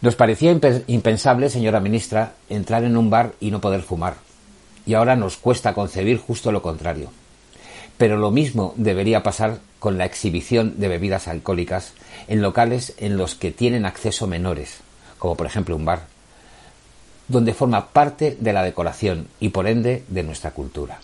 Nos 0.00 0.16
parecía 0.16 0.58
impensable, 0.88 1.48
señora 1.48 1.78
ministra, 1.78 2.34
entrar 2.48 2.84
en 2.84 2.96
un 2.96 3.10
bar 3.10 3.34
y 3.38 3.50
no 3.50 3.60
poder 3.60 3.82
fumar, 3.82 4.16
y 4.84 4.94
ahora 4.94 5.14
nos 5.14 5.36
cuesta 5.36 5.74
concebir 5.74 6.18
justo 6.18 6.50
lo 6.50 6.62
contrario. 6.62 7.12
Pero 8.02 8.16
lo 8.16 8.32
mismo 8.32 8.74
debería 8.76 9.22
pasar 9.22 9.60
con 9.78 9.96
la 9.96 10.06
exhibición 10.06 10.80
de 10.80 10.88
bebidas 10.88 11.28
alcohólicas 11.28 11.92
en 12.26 12.42
locales 12.42 12.94
en 12.96 13.16
los 13.16 13.36
que 13.36 13.52
tienen 13.52 13.86
acceso 13.86 14.26
menores, 14.26 14.78
como 15.20 15.36
por 15.36 15.46
ejemplo 15.46 15.76
un 15.76 15.84
bar, 15.84 16.06
donde 17.28 17.54
forma 17.54 17.90
parte 17.90 18.36
de 18.40 18.52
la 18.52 18.64
decoración 18.64 19.28
y 19.38 19.50
por 19.50 19.68
ende 19.68 20.02
de 20.08 20.24
nuestra 20.24 20.50
cultura. 20.50 20.98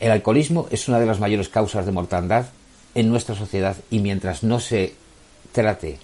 El 0.00 0.10
alcoholismo 0.10 0.66
es 0.72 0.88
una 0.88 0.98
de 0.98 1.06
las 1.06 1.20
mayores 1.20 1.48
causas 1.48 1.86
de 1.86 1.92
mortandad 1.92 2.46
en 2.96 3.08
nuestra 3.08 3.36
sociedad 3.36 3.76
y 3.88 4.00
mientras 4.00 4.42
no 4.42 4.58
se 4.58 4.94
trate 5.52 5.98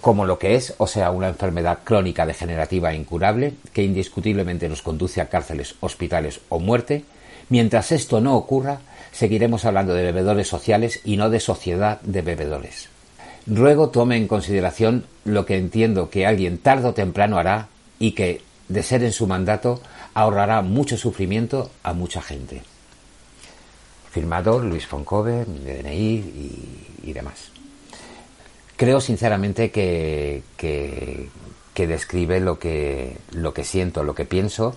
como 0.00 0.24
lo 0.24 0.38
que 0.38 0.54
es, 0.54 0.72
o 0.78 0.86
sea, 0.86 1.10
una 1.10 1.28
enfermedad 1.28 1.80
crónica 1.84 2.24
degenerativa 2.24 2.90
e 2.90 2.96
incurable 2.96 3.52
que 3.74 3.82
indiscutiblemente 3.82 4.66
nos 4.66 4.80
conduce 4.80 5.20
a 5.20 5.28
cárceles, 5.28 5.74
hospitales 5.80 6.40
o 6.48 6.58
muerte, 6.58 7.04
mientras 7.48 7.92
esto 7.92 8.20
no 8.20 8.36
ocurra, 8.36 8.80
seguiremos 9.12 9.64
hablando 9.64 9.94
de 9.94 10.04
bebedores 10.04 10.48
sociales 10.48 11.00
y 11.04 11.16
no 11.16 11.30
de 11.30 11.40
sociedad 11.40 12.00
de 12.02 12.22
bebedores. 12.22 12.88
Ruego 13.46 13.90
tome 13.90 14.16
en 14.16 14.28
consideración 14.28 15.04
lo 15.24 15.44
que 15.46 15.56
entiendo 15.56 16.10
que 16.10 16.26
alguien 16.26 16.58
tarde 16.58 16.88
o 16.88 16.94
temprano 16.94 17.38
hará 17.38 17.68
y 17.98 18.12
que, 18.12 18.42
de 18.68 18.82
ser 18.82 19.04
en 19.04 19.12
su 19.12 19.26
mandato, 19.26 19.80
ahorrará 20.14 20.62
mucho 20.62 20.96
sufrimiento 20.96 21.70
a 21.82 21.92
mucha 21.92 22.22
gente. 22.22 22.62
Firmado 24.10 24.60
Luis 24.60 24.86
Foncove, 24.86 25.44
DNI 25.44 26.24
y 27.02 27.12
demás 27.12 27.54
creo 28.76 29.00
sinceramente 29.00 29.70
que, 29.70 30.42
que, 30.56 31.86
describe 31.86 32.40
lo 32.40 32.58
que, 32.58 33.16
lo 33.32 33.54
que 33.54 33.64
siento, 33.64 34.02
lo 34.02 34.14
que 34.14 34.24
pienso 34.24 34.76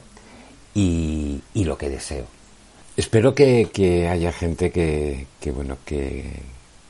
y, 0.73 1.41
lo 1.55 1.77
que 1.77 1.89
deseo. 1.89 2.25
Espero 2.97 3.33
que, 3.35 4.07
haya 4.11 4.31
gente 4.33 4.71
que, 4.71 5.27
bueno, 5.51 5.77
que, 5.85 6.23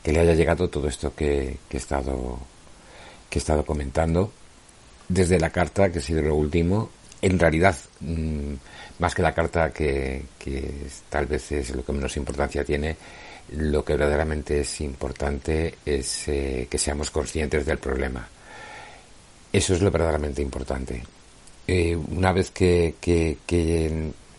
le 0.05 0.19
haya 0.19 0.33
llegado 0.33 0.69
todo 0.69 0.87
esto 0.87 1.13
que, 1.13 1.57
he 1.69 1.77
estado, 1.77 2.39
que 3.29 3.37
he 3.37 3.41
estado 3.41 3.65
comentando. 3.65 4.31
Desde 5.09 5.39
la 5.39 5.49
carta, 5.49 5.91
que 5.91 5.99
ha 5.99 6.01
sido 6.01 6.21
lo 6.21 6.35
último, 6.35 6.89
en 7.21 7.37
realidad, 7.37 7.75
mm, 7.99 8.53
más 8.99 9.13
que 9.13 9.21
la 9.21 9.33
carta 9.33 9.71
que, 9.71 10.23
que 10.39 10.87
tal 11.09 11.25
vez 11.25 11.51
es 11.51 11.75
lo 11.75 11.83
que 11.83 11.93
menos 11.93 12.15
importancia 12.17 12.63
tiene, 12.63 12.95
lo 13.55 13.83
que 13.83 13.95
verdaderamente 13.95 14.61
es 14.61 14.81
importante 14.81 15.75
es 15.85 16.27
eh, 16.27 16.67
que 16.69 16.77
seamos 16.77 17.11
conscientes 17.11 17.65
del 17.65 17.77
problema. 17.77 18.27
Eso 19.51 19.73
es 19.73 19.81
lo 19.81 19.91
verdaderamente 19.91 20.41
importante. 20.41 21.03
Eh, 21.67 21.95
una 21.95 22.31
vez 22.31 22.51
que, 22.51 22.95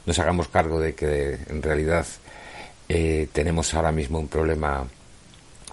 nos 0.09 0.19
hagamos 0.19 0.49
cargo 0.49 0.81
de 0.81 0.97
que 0.97 1.39
en 1.49 1.63
realidad 1.63 2.05
eh, 2.89 3.29
tenemos 3.33 3.73
ahora 3.75 3.93
mismo 3.93 4.19
un 4.19 4.27
problema, 4.27 4.85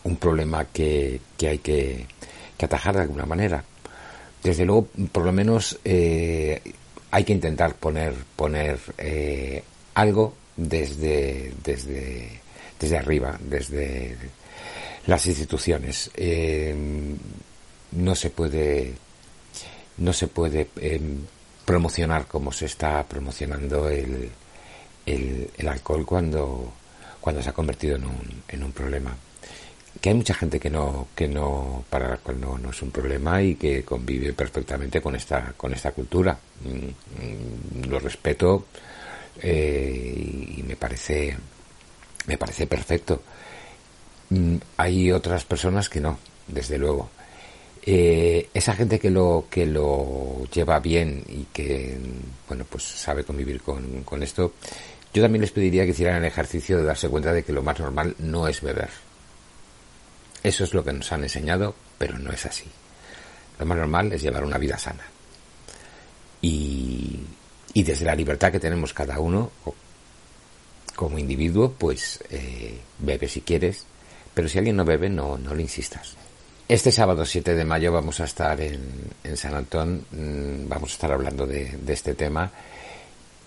un 0.04 0.17
problema 0.17 0.65
que, 0.65 1.19
hay 1.41 1.58
que, 1.58 2.06
atajar 2.62 2.95
de 2.95 3.02
alguna 3.02 3.26
manera. 3.26 3.63
Desde 4.43 4.65
luego, 4.65 4.88
por 5.12 5.26
lo 5.26 5.32
menos 5.32 5.80
hay 5.84 7.24
que 7.24 7.34
intentar 7.34 7.74
poner, 7.76 8.13
poner 8.36 8.80
algo 9.95 10.36
desde, 10.56 11.52
desde 11.63 12.45
desde 12.80 12.98
arriba, 12.98 13.38
desde 13.41 14.15
las 15.08 15.26
instituciones. 15.26 16.12
Eh, 16.15 16.76
no 17.91 18.15
se 18.15 18.30
puede, 18.30 18.93
no 19.98 20.13
se 20.13 20.28
puede 20.28 20.67
eh, 20.78 21.00
promocionar 21.65 22.28
como 22.28 22.51
se 22.51 22.65
está 22.65 23.04
promocionando 23.04 23.89
el, 23.89 24.30
el, 25.06 25.67
alcohol 25.67 26.06
cuando, 26.06 26.71
cuando 27.19 27.41
se 27.41 27.49
ha 27.49 27.54
convertido 27.54 27.95
en 27.95 28.06
un, 28.06 28.43
en 28.47 28.63
un 28.63 28.71
problema. 28.71 29.15
Que 29.99 30.10
hay 30.10 30.15
mucha 30.15 30.34
gente 30.34 30.60
que 30.60 30.69
no, 30.69 31.08
que 31.15 31.28
no, 31.28 31.84
para 31.89 32.10
la 32.10 32.17
cual 32.17 32.39
no, 32.39 32.69
es 32.69 32.82
un 32.82 32.91
problema 32.91 33.41
y 33.41 33.56
que 33.56 33.84
convive 33.84 34.34
perfectamente 34.34 35.01
con 35.01 35.15
esta, 35.15 35.54
con 35.58 35.73
esta 35.73 35.91
cultura. 35.91 36.38
Mm, 36.63 37.86
mm, 37.86 37.89
lo 37.89 37.99
respeto 37.99 38.65
eh, 39.41 40.54
y 40.58 40.63
me 40.63 40.75
parece 40.75 41.36
me 42.28 42.38
parece 42.38 42.67
perfecto. 42.67 43.21
Mm, 44.30 44.58
hay 44.78 45.12
otras 45.12 45.45
personas 45.45 45.89
que 45.89 46.01
no, 46.01 46.17
desde 46.47 46.78
luego. 46.78 47.10
Eh, 47.88 48.50
esa 48.54 48.74
gente 48.74 49.00
que 49.00 49.12
lo 49.12 49.45
que 49.50 49.67
lo 49.67 50.45
lleva 50.52 50.80
bien 50.80 51.24
y 51.28 51.43
que 51.54 51.95
bueno 52.48 52.65
pues 52.67 52.84
sabe 52.84 53.24
convivir 53.24 53.62
con, 53.62 54.02
con 54.04 54.24
esto, 54.24 54.54
yo 55.13 55.21
también 55.21 55.41
les 55.41 55.52
pediría 55.52 55.86
que 55.86 55.91
hicieran 55.91 56.17
el 56.17 56.26
ejercicio 56.26 56.78
de 56.78 56.84
darse 56.84 57.10
cuenta 57.10 57.32
de 57.32 57.43
que 57.43 57.54
lo 57.54 57.62
más 57.62 57.80
normal 57.80 58.15
no 58.19 58.48
es 58.48 58.62
beber. 58.62 58.89
Eso 60.43 60.63
es 60.63 60.74
lo 60.74 60.84
que 60.84 60.93
nos 60.93 61.12
han 61.12 61.24
enseñado, 61.24 61.76
pero 61.98 62.17
no 62.19 62.32
es 62.32 62.45
así. 62.45 62.65
Lo 63.60 63.65
más 63.65 63.78
normal 63.78 64.12
es 64.13 64.21
llevar 64.21 64.43
una 64.43 64.58
vida 64.58 64.78
sana. 64.78 65.04
Y, 66.41 67.19
y 67.74 67.84
desde 67.84 68.06
la 68.06 68.15
libertad 68.15 68.52
que 68.52 68.60
tenemos 68.60 68.93
cada 68.93 69.19
uno, 69.19 69.52
como 70.95 71.19
individuo, 71.19 71.71
pues 71.71 72.19
eh, 72.30 72.80
bebe 73.00 73.28
si 73.28 73.41
quieres, 73.41 73.86
pero 74.34 74.48
si 74.50 74.58
alguien 74.58 74.76
no 74.76 74.86
bebe, 74.86 75.10
no, 75.10 75.38
no 75.38 75.54
le 75.54 75.62
insistas. 75.62 76.15
Este 76.67 76.91
sábado 76.91 77.25
7 77.25 77.54
de 77.54 77.63
mayo 77.63 77.91
vamos 77.91 78.19
a 78.21 78.23
estar 78.23 78.60
en, 78.60 78.82
en 79.23 79.38
San 79.38 79.54
Antón, 79.54 80.04
mm, 80.12 80.67
vamos 80.67 80.89
a 80.89 80.93
estar 80.93 81.12
hablando 81.12 81.45
de, 81.45 81.78
este 81.88 82.15
tema, 82.15 82.51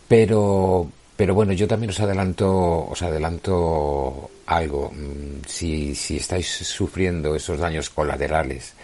pero 0.06 0.88
Pero 1.16 1.34
bueno, 1.34 1.52
yo 1.52 1.66
también 1.66 1.90
os 1.90 1.98
adelanto, 1.98 2.86
os 2.86 3.02
adelanto 3.02 4.30
algo. 4.46 4.92
Mm, 4.94 5.42
si, 5.48 5.94
si 5.96 6.18
estáis 6.18 6.46
sufriendo 6.46 7.34
esos 7.34 7.58
daños 7.58 7.90
colaterales 7.90 8.74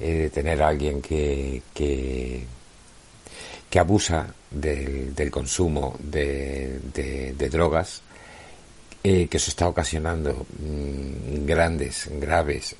eh, 0.00 0.14
de 0.14 0.30
tener 0.30 0.60
a 0.62 0.68
alguien 0.68 1.00
que, 1.00 1.62
que, 1.72 2.44
abusa 3.78 4.26
del, 4.50 5.30
consumo 5.30 5.94
de, 6.00 6.80
drogas, 7.50 8.02
eh, 9.04 9.28
que 9.28 9.36
os 9.36 9.46
está 9.48 9.68
ocasionando 9.68 10.46
mm, 10.58 11.46
grandes, 11.46 12.08
graves, 12.18 12.74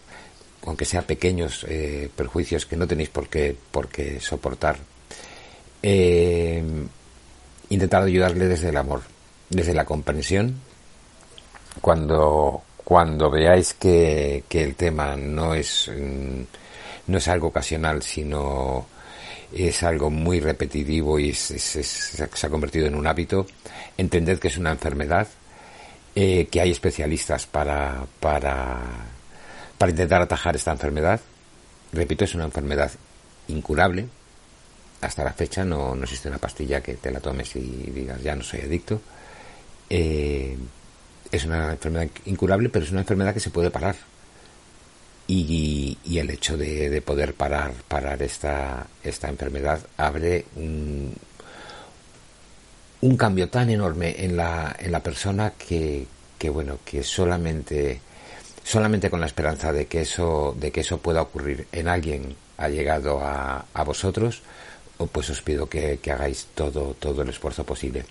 aunque 0.65 0.85
sea 0.85 1.03
pequeños 1.03 1.65
eh, 1.69 2.11
perjuicios 2.15 2.67
que 2.67 2.77
no 2.77 2.87
tenéis 2.87 3.09
por 3.09 3.29
qué, 3.29 3.57
por 3.71 3.89
qué 3.89 4.21
soportar. 4.21 4.79
Eh, 5.83 6.63
intentar 7.69 8.03
ayudarle 8.03 8.49
desde 8.49 8.71
el 8.71 8.77
amor, 8.77 9.03
desde 9.51 9.75
la 9.75 9.85
comprensión. 9.85 10.61
Cuando, 11.81 12.63
cuando 12.77 13.31
veáis 13.31 13.75
que, 13.75 14.45
que 14.49 14.63
el 14.65 14.75
tema 14.75 15.17
no 15.17 15.55
es, 15.55 15.91
mm, 15.95 16.43
no 17.09 17.19
es 17.19 17.29
algo 17.29 17.49
ocasional, 17.49 18.03
sino 18.03 18.87
es 19.53 19.83
algo 19.83 20.11
muy 20.11 20.41
repetitivo 20.41 21.19
y 21.19 21.33
se 21.33 22.25
ha 22.25 22.49
convertido 22.49 22.87
en 22.87 22.95
un 22.95 23.07
hábito, 23.07 23.47
entended 23.97 24.39
que 24.39 24.49
es 24.49 24.59
una 24.59 24.73
enfermedad, 24.73 25.29
eh, 26.15 26.49
que 26.51 26.61
hay 26.61 26.71
especialistas 26.71 27.47
para, 27.47 28.07
para, 28.21 28.81
para 29.79 29.91
intentar 29.91 30.23
atajar 30.23 30.57
esta 30.57 30.73
enfermedad. 30.73 31.21
Repito, 31.93 32.25
es 32.25 32.35
una 32.35 32.45
enfermedad 32.45 32.91
incurable, 33.49 34.09
hasta 35.01 35.25
la 35.25 35.33
fecha 35.33 35.65
no, 35.65 35.95
existe 36.03 36.29
una 36.29 36.39
pastilla 36.39 36.81
que 36.81 36.95
te 36.95 37.11
la 37.11 37.21
tomes 37.21 37.55
y 37.57 37.61
digas 37.95 38.23
ya 38.23 38.35
no 38.35 38.43
soy 38.43 38.61
adicto. 38.61 39.01
Eh, 39.89 40.57
es 41.31 41.45
una 41.45 41.73
enfermedad 41.73 42.09
incurable, 42.25 42.69
pero 42.69 42.85
es 42.85 42.91
una 42.91 43.01
enfermedad 43.01 43.35
que 43.35 43.41
se 43.41 43.51
puede 43.51 43.71
parar. 43.71 43.97
Y, 45.29 45.99
el 46.05 46.31
hecho 46.31 46.57
de, 46.57 46.89
de, 46.89 47.03
poder 47.03 47.35
parar, 47.35 47.73
parar 47.89 48.23
esta, 48.23 48.87
enfermedad 49.03 49.81
abre 49.97 50.47
un, 50.55 51.13
un 53.01 53.17
cambio 53.17 53.49
tan 53.49 53.69
enorme 53.71 54.15
en 54.25 54.37
la, 54.37 54.75
en 54.79 54.93
la 54.93 55.03
persona 55.03 55.53
que 55.59 56.07
bueno, 56.49 56.79
que 56.85 57.03
solamente, 57.03 58.01
solamente 58.67 59.11
con 59.11 59.21
la 59.21 59.27
esperanza 59.27 59.73
de 59.73 59.87
que 59.87 60.01
eso, 60.01 60.57
de 60.59 60.73
que 60.73 60.81
eso 60.81 60.99
pueda 60.99 61.23
ocurrir 61.23 61.69
en 61.71 61.87
alguien 61.87 62.35
ha 62.59 62.69
llegado 62.69 63.21
a, 63.21 63.65
a 63.73 63.85
vosotros, 63.85 64.43
pues 65.13 65.31
os 65.31 65.41
pido 65.43 65.69
que, 65.69 66.01
hagáis 66.11 66.49
todo, 66.55 66.97
todo 66.99 67.23
el 67.23 67.29
esfuerzo 67.29 67.65
posible. 67.65 68.05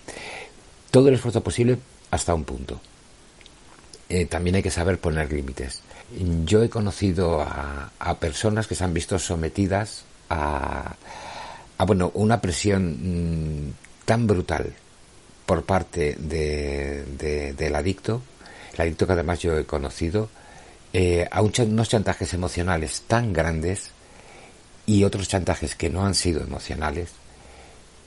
Todo 0.92 1.10
el 1.10 1.16
esfuerzo 1.16 1.42
posible 1.42 1.78
hasta 2.12 2.34
un 2.34 2.46
punto. 2.46 2.80
Eh, 4.08 4.26
también 4.26 4.56
hay 4.56 4.64
que 4.64 4.72
saber 4.72 5.00
poner 5.00 5.34
límites. 5.34 5.82
Yo 6.46 6.64
he 6.64 6.70
conocido 6.70 7.42
a, 7.42 7.92
personas 8.20 8.68
que 8.68 8.76
se 8.76 8.84
han 8.84 8.94
visto 8.94 9.20
sometidas 9.20 10.06
a, 10.30 10.96
a 11.78 11.86
bueno, 11.86 12.12
una 12.14 12.40
presión 12.40 13.68
mm, 13.68 13.74
tan 14.06 14.28
brutal 14.28 14.74
por 15.46 15.64
parte 15.64 16.16
de, 16.18 17.54
del 17.58 17.76
adicto, 17.76 18.22
el 18.74 18.82
adicto 18.82 19.06
que 19.08 19.14
además 19.14 19.40
yo 19.40 19.58
he 19.58 19.66
conocido, 19.66 20.30
eh, 20.98 21.28
a 21.30 21.42
unos 21.42 21.90
chantajes 21.90 22.34
emocionales 22.34 23.04
tan 23.06 23.34
grandes 23.34 23.92
y 24.86 25.04
otros 25.04 25.28
chantajes 25.28 25.76
que 25.76 25.90
no 25.90 26.06
han 26.06 26.16
sido 26.16 26.42
emocionales, 26.42 27.10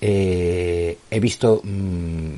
eh, 0.01 0.96
he 1.11 1.20
visto 1.20 1.61
mm, 1.62 2.33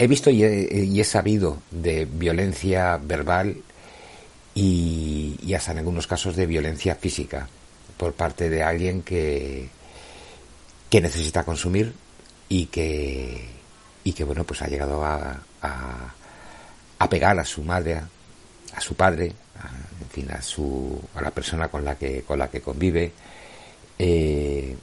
he 0.00 0.06
visto 0.08 0.30
y 0.30 0.42
he, 0.42 1.04
sabido 1.04 1.62
de 1.70 2.06
violencia 2.06 2.96
verbal 3.00 3.58
y, 4.52 5.54
hasta 5.54 5.70
en 5.70 5.78
algunos 5.78 6.08
casos 6.08 6.34
de 6.34 6.46
violencia 6.46 6.96
física 6.96 7.48
por 7.96 8.14
parte 8.14 8.50
de 8.50 8.64
alguien 8.64 9.02
que 9.02 9.68
que 10.90 11.00
necesita 11.00 11.44
consumir 11.44 11.94
y 12.48 12.66
que 12.66 13.48
y 14.02 14.12
que 14.12 14.24
bueno 14.24 14.42
pues 14.42 14.60
ha 14.62 14.66
llegado 14.66 15.04
a, 15.04 15.40
a, 15.62 16.14
a 16.98 17.08
pegar 17.08 17.38
a 17.38 17.44
su 17.44 17.62
madre 17.62 18.00
a 18.74 18.80
su 18.80 18.94
padre 18.94 19.32
en 20.00 20.08
fin, 20.10 20.30
a 20.30 20.42
su, 20.42 21.00
a 21.14 21.22
la 21.22 21.30
persona 21.30 21.68
con 21.68 21.84
la 21.84 21.96
que, 21.96 22.22
con 22.22 22.38
la 22.38 22.48
que 22.48 22.60
convive, 22.60 23.12
eh, 23.98 24.76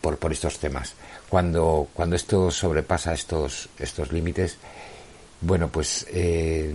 por, 0.00 0.18
por 0.18 0.32
estos 0.32 0.58
temas. 0.58 0.94
Cuando, 1.28 1.88
cuando 1.92 2.16
esto 2.16 2.50
sobrepasa 2.50 3.12
estos, 3.12 3.68
estos 3.78 4.12
límites, 4.12 4.58
bueno, 5.40 5.68
pues 5.68 6.06
eh, 6.10 6.72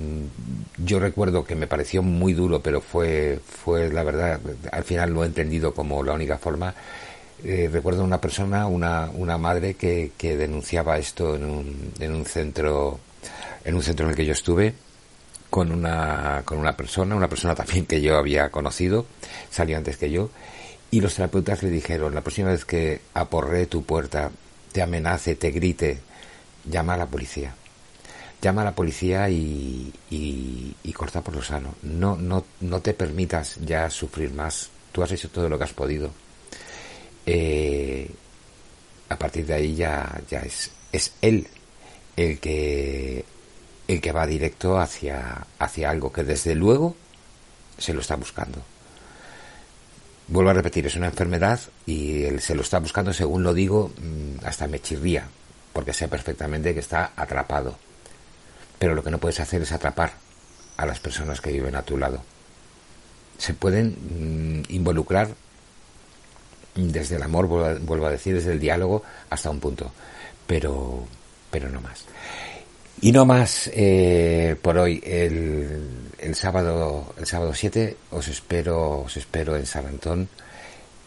yo 0.78 1.00
recuerdo 1.00 1.44
que 1.44 1.56
me 1.56 1.68
pareció 1.68 2.04
muy 2.04 2.34
duro, 2.34 2.62
pero 2.62 2.82
fue, 2.82 3.40
fue 3.46 3.90
la 3.90 4.04
verdad, 4.04 4.40
al 4.72 4.84
final 4.84 5.12
lo 5.12 5.24
he 5.24 5.28
entendido 5.28 5.74
como 5.74 6.04
la 6.04 6.14
única 6.14 6.38
forma. 6.38 6.74
Eh, 7.44 7.70
recuerdo 7.72 8.04
una 8.04 8.22
persona, 8.22 8.68
una, 8.68 9.10
una 9.14 9.38
madre 9.38 9.74
que, 9.74 10.12
que 10.16 10.38
denunciaba 10.38 11.00
esto 11.00 11.36
en 11.36 11.46
un, 11.46 11.94
en 12.00 12.14
un 12.14 12.26
centro, 12.26 13.00
en 13.64 13.74
un 13.74 13.82
centro 13.82 14.06
en 14.06 14.12
el 14.12 14.16
que 14.16 14.26
yo 14.26 14.34
estuve, 14.34 14.76
con 15.52 15.70
una, 15.70 16.44
con 16.46 16.58
una 16.58 16.78
persona, 16.78 17.14
una 17.14 17.28
persona 17.28 17.54
también 17.54 17.86
que 17.86 18.02
yo 18.02 18.18
había 18.18 18.50
conocido, 18.50 19.06
salió 19.52 19.78
antes 19.78 19.98
que 19.98 20.10
yo, 20.10 20.32
y 20.90 21.02
los 21.02 21.14
terapeutas 21.14 21.62
le 21.62 21.70
dijeron, 21.70 22.16
la 22.16 22.22
próxima 22.22 22.52
vez 22.52 22.64
que 22.64 23.02
aporree 23.14 23.66
tu 23.66 23.84
puerta, 23.84 24.32
te 24.72 24.82
amenace, 24.82 25.36
te 25.36 25.52
grite, 25.52 26.00
llama 26.64 26.94
a 26.94 26.98
la 26.98 27.06
policía. 27.06 27.54
Llama 28.42 28.62
a 28.62 28.66
la 28.66 28.76
policía 28.76 29.30
y, 29.30 29.94
y, 30.10 30.94
corta 30.94 31.22
por 31.22 31.36
lo 31.36 31.44
sano. 31.44 31.76
No, 31.84 32.16
no, 32.16 32.46
no 32.62 32.82
te 32.82 32.94
permitas 32.94 33.58
ya 33.64 33.90
sufrir 33.90 34.34
más. 34.34 34.70
Tú 34.92 35.04
has 35.04 35.12
hecho 35.12 35.30
todo 35.30 35.50
lo 35.50 35.58
que 35.58 35.66
has 35.66 35.74
podido. 35.74 36.12
Eh, 37.26 38.10
a 39.10 39.18
partir 39.18 39.46
de 39.46 39.54
ahí 39.54 39.76
ya, 39.76 40.22
ya 40.30 40.40
es, 40.40 40.72
es 40.92 41.14
él 41.22 41.48
el 42.16 42.40
que 42.40 43.26
el 43.94 44.02
que 44.02 44.12
va 44.12 44.26
directo 44.26 44.80
hacia, 44.80 45.46
hacia 45.60 45.90
algo 45.90 46.12
que 46.12 46.24
desde 46.24 46.56
luego 46.56 46.96
se 47.78 47.94
lo 47.94 48.02
está 48.02 48.16
buscando. 48.16 48.62
Vuelvo 50.28 50.52
a 50.52 50.54
repetir, 50.54 50.86
es 50.86 50.96
una 50.96 51.08
enfermedad 51.08 51.60
y 51.86 52.24
él 52.24 52.40
se 52.40 52.56
lo 52.56 52.62
está 52.62 52.80
buscando, 52.80 53.12
según 53.12 53.44
lo 53.44 53.54
digo, 53.54 53.92
mm, 53.98 54.46
hasta 54.46 54.68
me 54.68 54.80
chirría, 54.80 55.28
porque 55.74 55.94
sé 55.94 56.08
perfectamente 56.08 56.74
que 56.74 56.80
está 56.80 57.12
atrapado. 57.16 57.78
Pero 58.80 58.96
lo 58.96 59.04
que 59.04 59.12
no 59.12 59.18
puedes 59.18 59.40
hacer 59.40 59.62
es 59.62 59.72
atrapar 59.72 60.14
a 60.78 60.86
las 60.86 61.00
personas 61.00 61.42
que 61.42 61.52
viven 61.52 61.76
a 61.76 61.84
tu 61.84 61.98
lado. 61.98 62.24
Se 63.38 63.54
pueden 63.54 64.62
mm, 64.70 64.74
involucrar 64.74 65.30
desde 66.76 67.18
el 67.18 67.24
amor, 67.24 67.48
vuelvo 67.48 68.06
a 68.06 68.12
decir, 68.12 68.34
desde 68.34 68.54
el 68.54 68.60
diálogo 68.60 69.04
hasta 69.30 69.50
un 69.50 69.60
punto, 69.60 69.92
pero, 70.48 71.06
pero 71.50 71.70
no 71.70 71.82
más. 71.82 72.06
Y 73.04 73.12
no 73.12 73.26
más 73.26 73.70
eh, 73.74 74.56
por 74.62 74.78
hoy. 74.78 75.02
El, 75.04 76.12
el, 76.20 76.36
sábado 76.36 77.16
el 77.18 77.26
sábado 77.26 77.52
7 77.52 77.98
os 78.12 78.28
espero 78.28 79.02
os 79.02 79.18
espero 79.18 79.56
en 79.56 79.66
San 79.66 79.88
Antón 79.88 80.30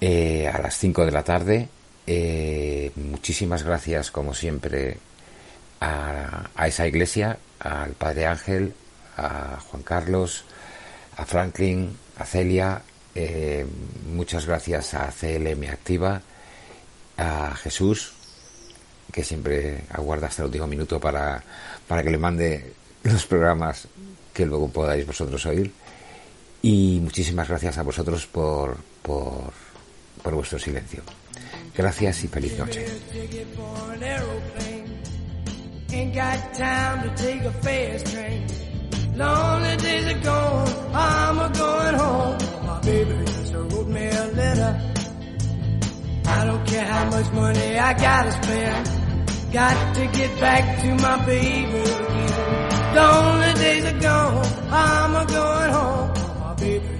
eh, 0.00 0.48
a 0.48 0.58
las 0.60 0.76
5 0.76 1.06
de 1.06 1.12
la 1.12 1.22
tarde. 1.22 1.68
Eh, 2.04 2.90
muchísimas 2.96 3.62
gracias 3.62 4.10
como 4.10 4.34
siempre 4.34 4.98
a, 5.80 6.50
a, 6.56 6.66
esa 6.66 6.86
iglesia, 6.88 7.38
al 7.60 7.92
Padre 7.92 8.26
Ángel, 8.26 8.74
a 9.16 9.60
Juan 9.60 9.84
Carlos, 9.84 10.44
a 11.16 11.24
Franklin, 11.24 11.96
a 12.18 12.24
Celia. 12.24 12.82
Eh, 13.14 13.64
muchas 14.12 14.46
gracias 14.46 14.94
a 14.94 15.12
CLM 15.12 15.70
Activa, 15.70 16.20
a 17.16 17.54
Jesús, 17.54 18.14
que 19.12 19.24
siempre 19.24 19.84
aguarda 19.90 20.26
hasta 20.26 20.42
el 20.42 20.46
último 20.46 20.66
minuto 20.66 21.00
para 21.00 21.42
para 21.86 22.02
que 22.02 22.10
le 22.10 22.18
mande 22.18 22.72
los 23.02 23.26
programas 23.26 23.88
que 24.32 24.46
luego 24.46 24.68
podáis 24.68 25.06
vosotros 25.06 25.44
oír. 25.46 25.70
Y 26.62 26.98
muchísimas 27.02 27.48
gracias 27.48 27.76
a 27.78 27.82
vosotros 27.82 28.26
por, 28.26 28.76
por, 29.02 29.52
por 30.22 30.34
vuestro 30.34 30.58
silencio. 30.58 31.02
Gracias 31.76 32.24
y 32.24 32.28
feliz 32.28 32.58
noche. 32.58 32.86
Lonely 39.16 39.76
days 39.76 40.06
are 40.06 40.20
gone, 40.24 40.68
I'm 40.92 41.38
a 41.38 41.48
going 41.56 41.94
home. 41.94 42.38
My 42.66 42.80
baby 42.80 43.14
wrote 43.14 43.86
me 43.86 44.08
a 44.08 44.26
letter. 44.26 44.93
I 46.36 46.44
don't 46.46 46.66
care 46.66 46.84
how 46.84 47.04
much 47.10 47.32
money 47.32 47.78
I 47.78 47.92
gotta 47.94 48.32
spend. 48.32 49.52
Got 49.52 49.94
to 49.96 50.06
get 50.18 50.40
back 50.40 50.82
to 50.82 50.88
my 51.06 51.24
baby 51.26 51.78
again. 51.78 52.94
Lonely 52.96 53.52
days 53.62 53.84
are 53.92 54.00
gone, 54.00 54.46
I'm 54.70 55.14
a 55.14 55.24
going 55.26 55.72
home. 55.78 56.10
My 56.40 56.54
baby 56.54 56.93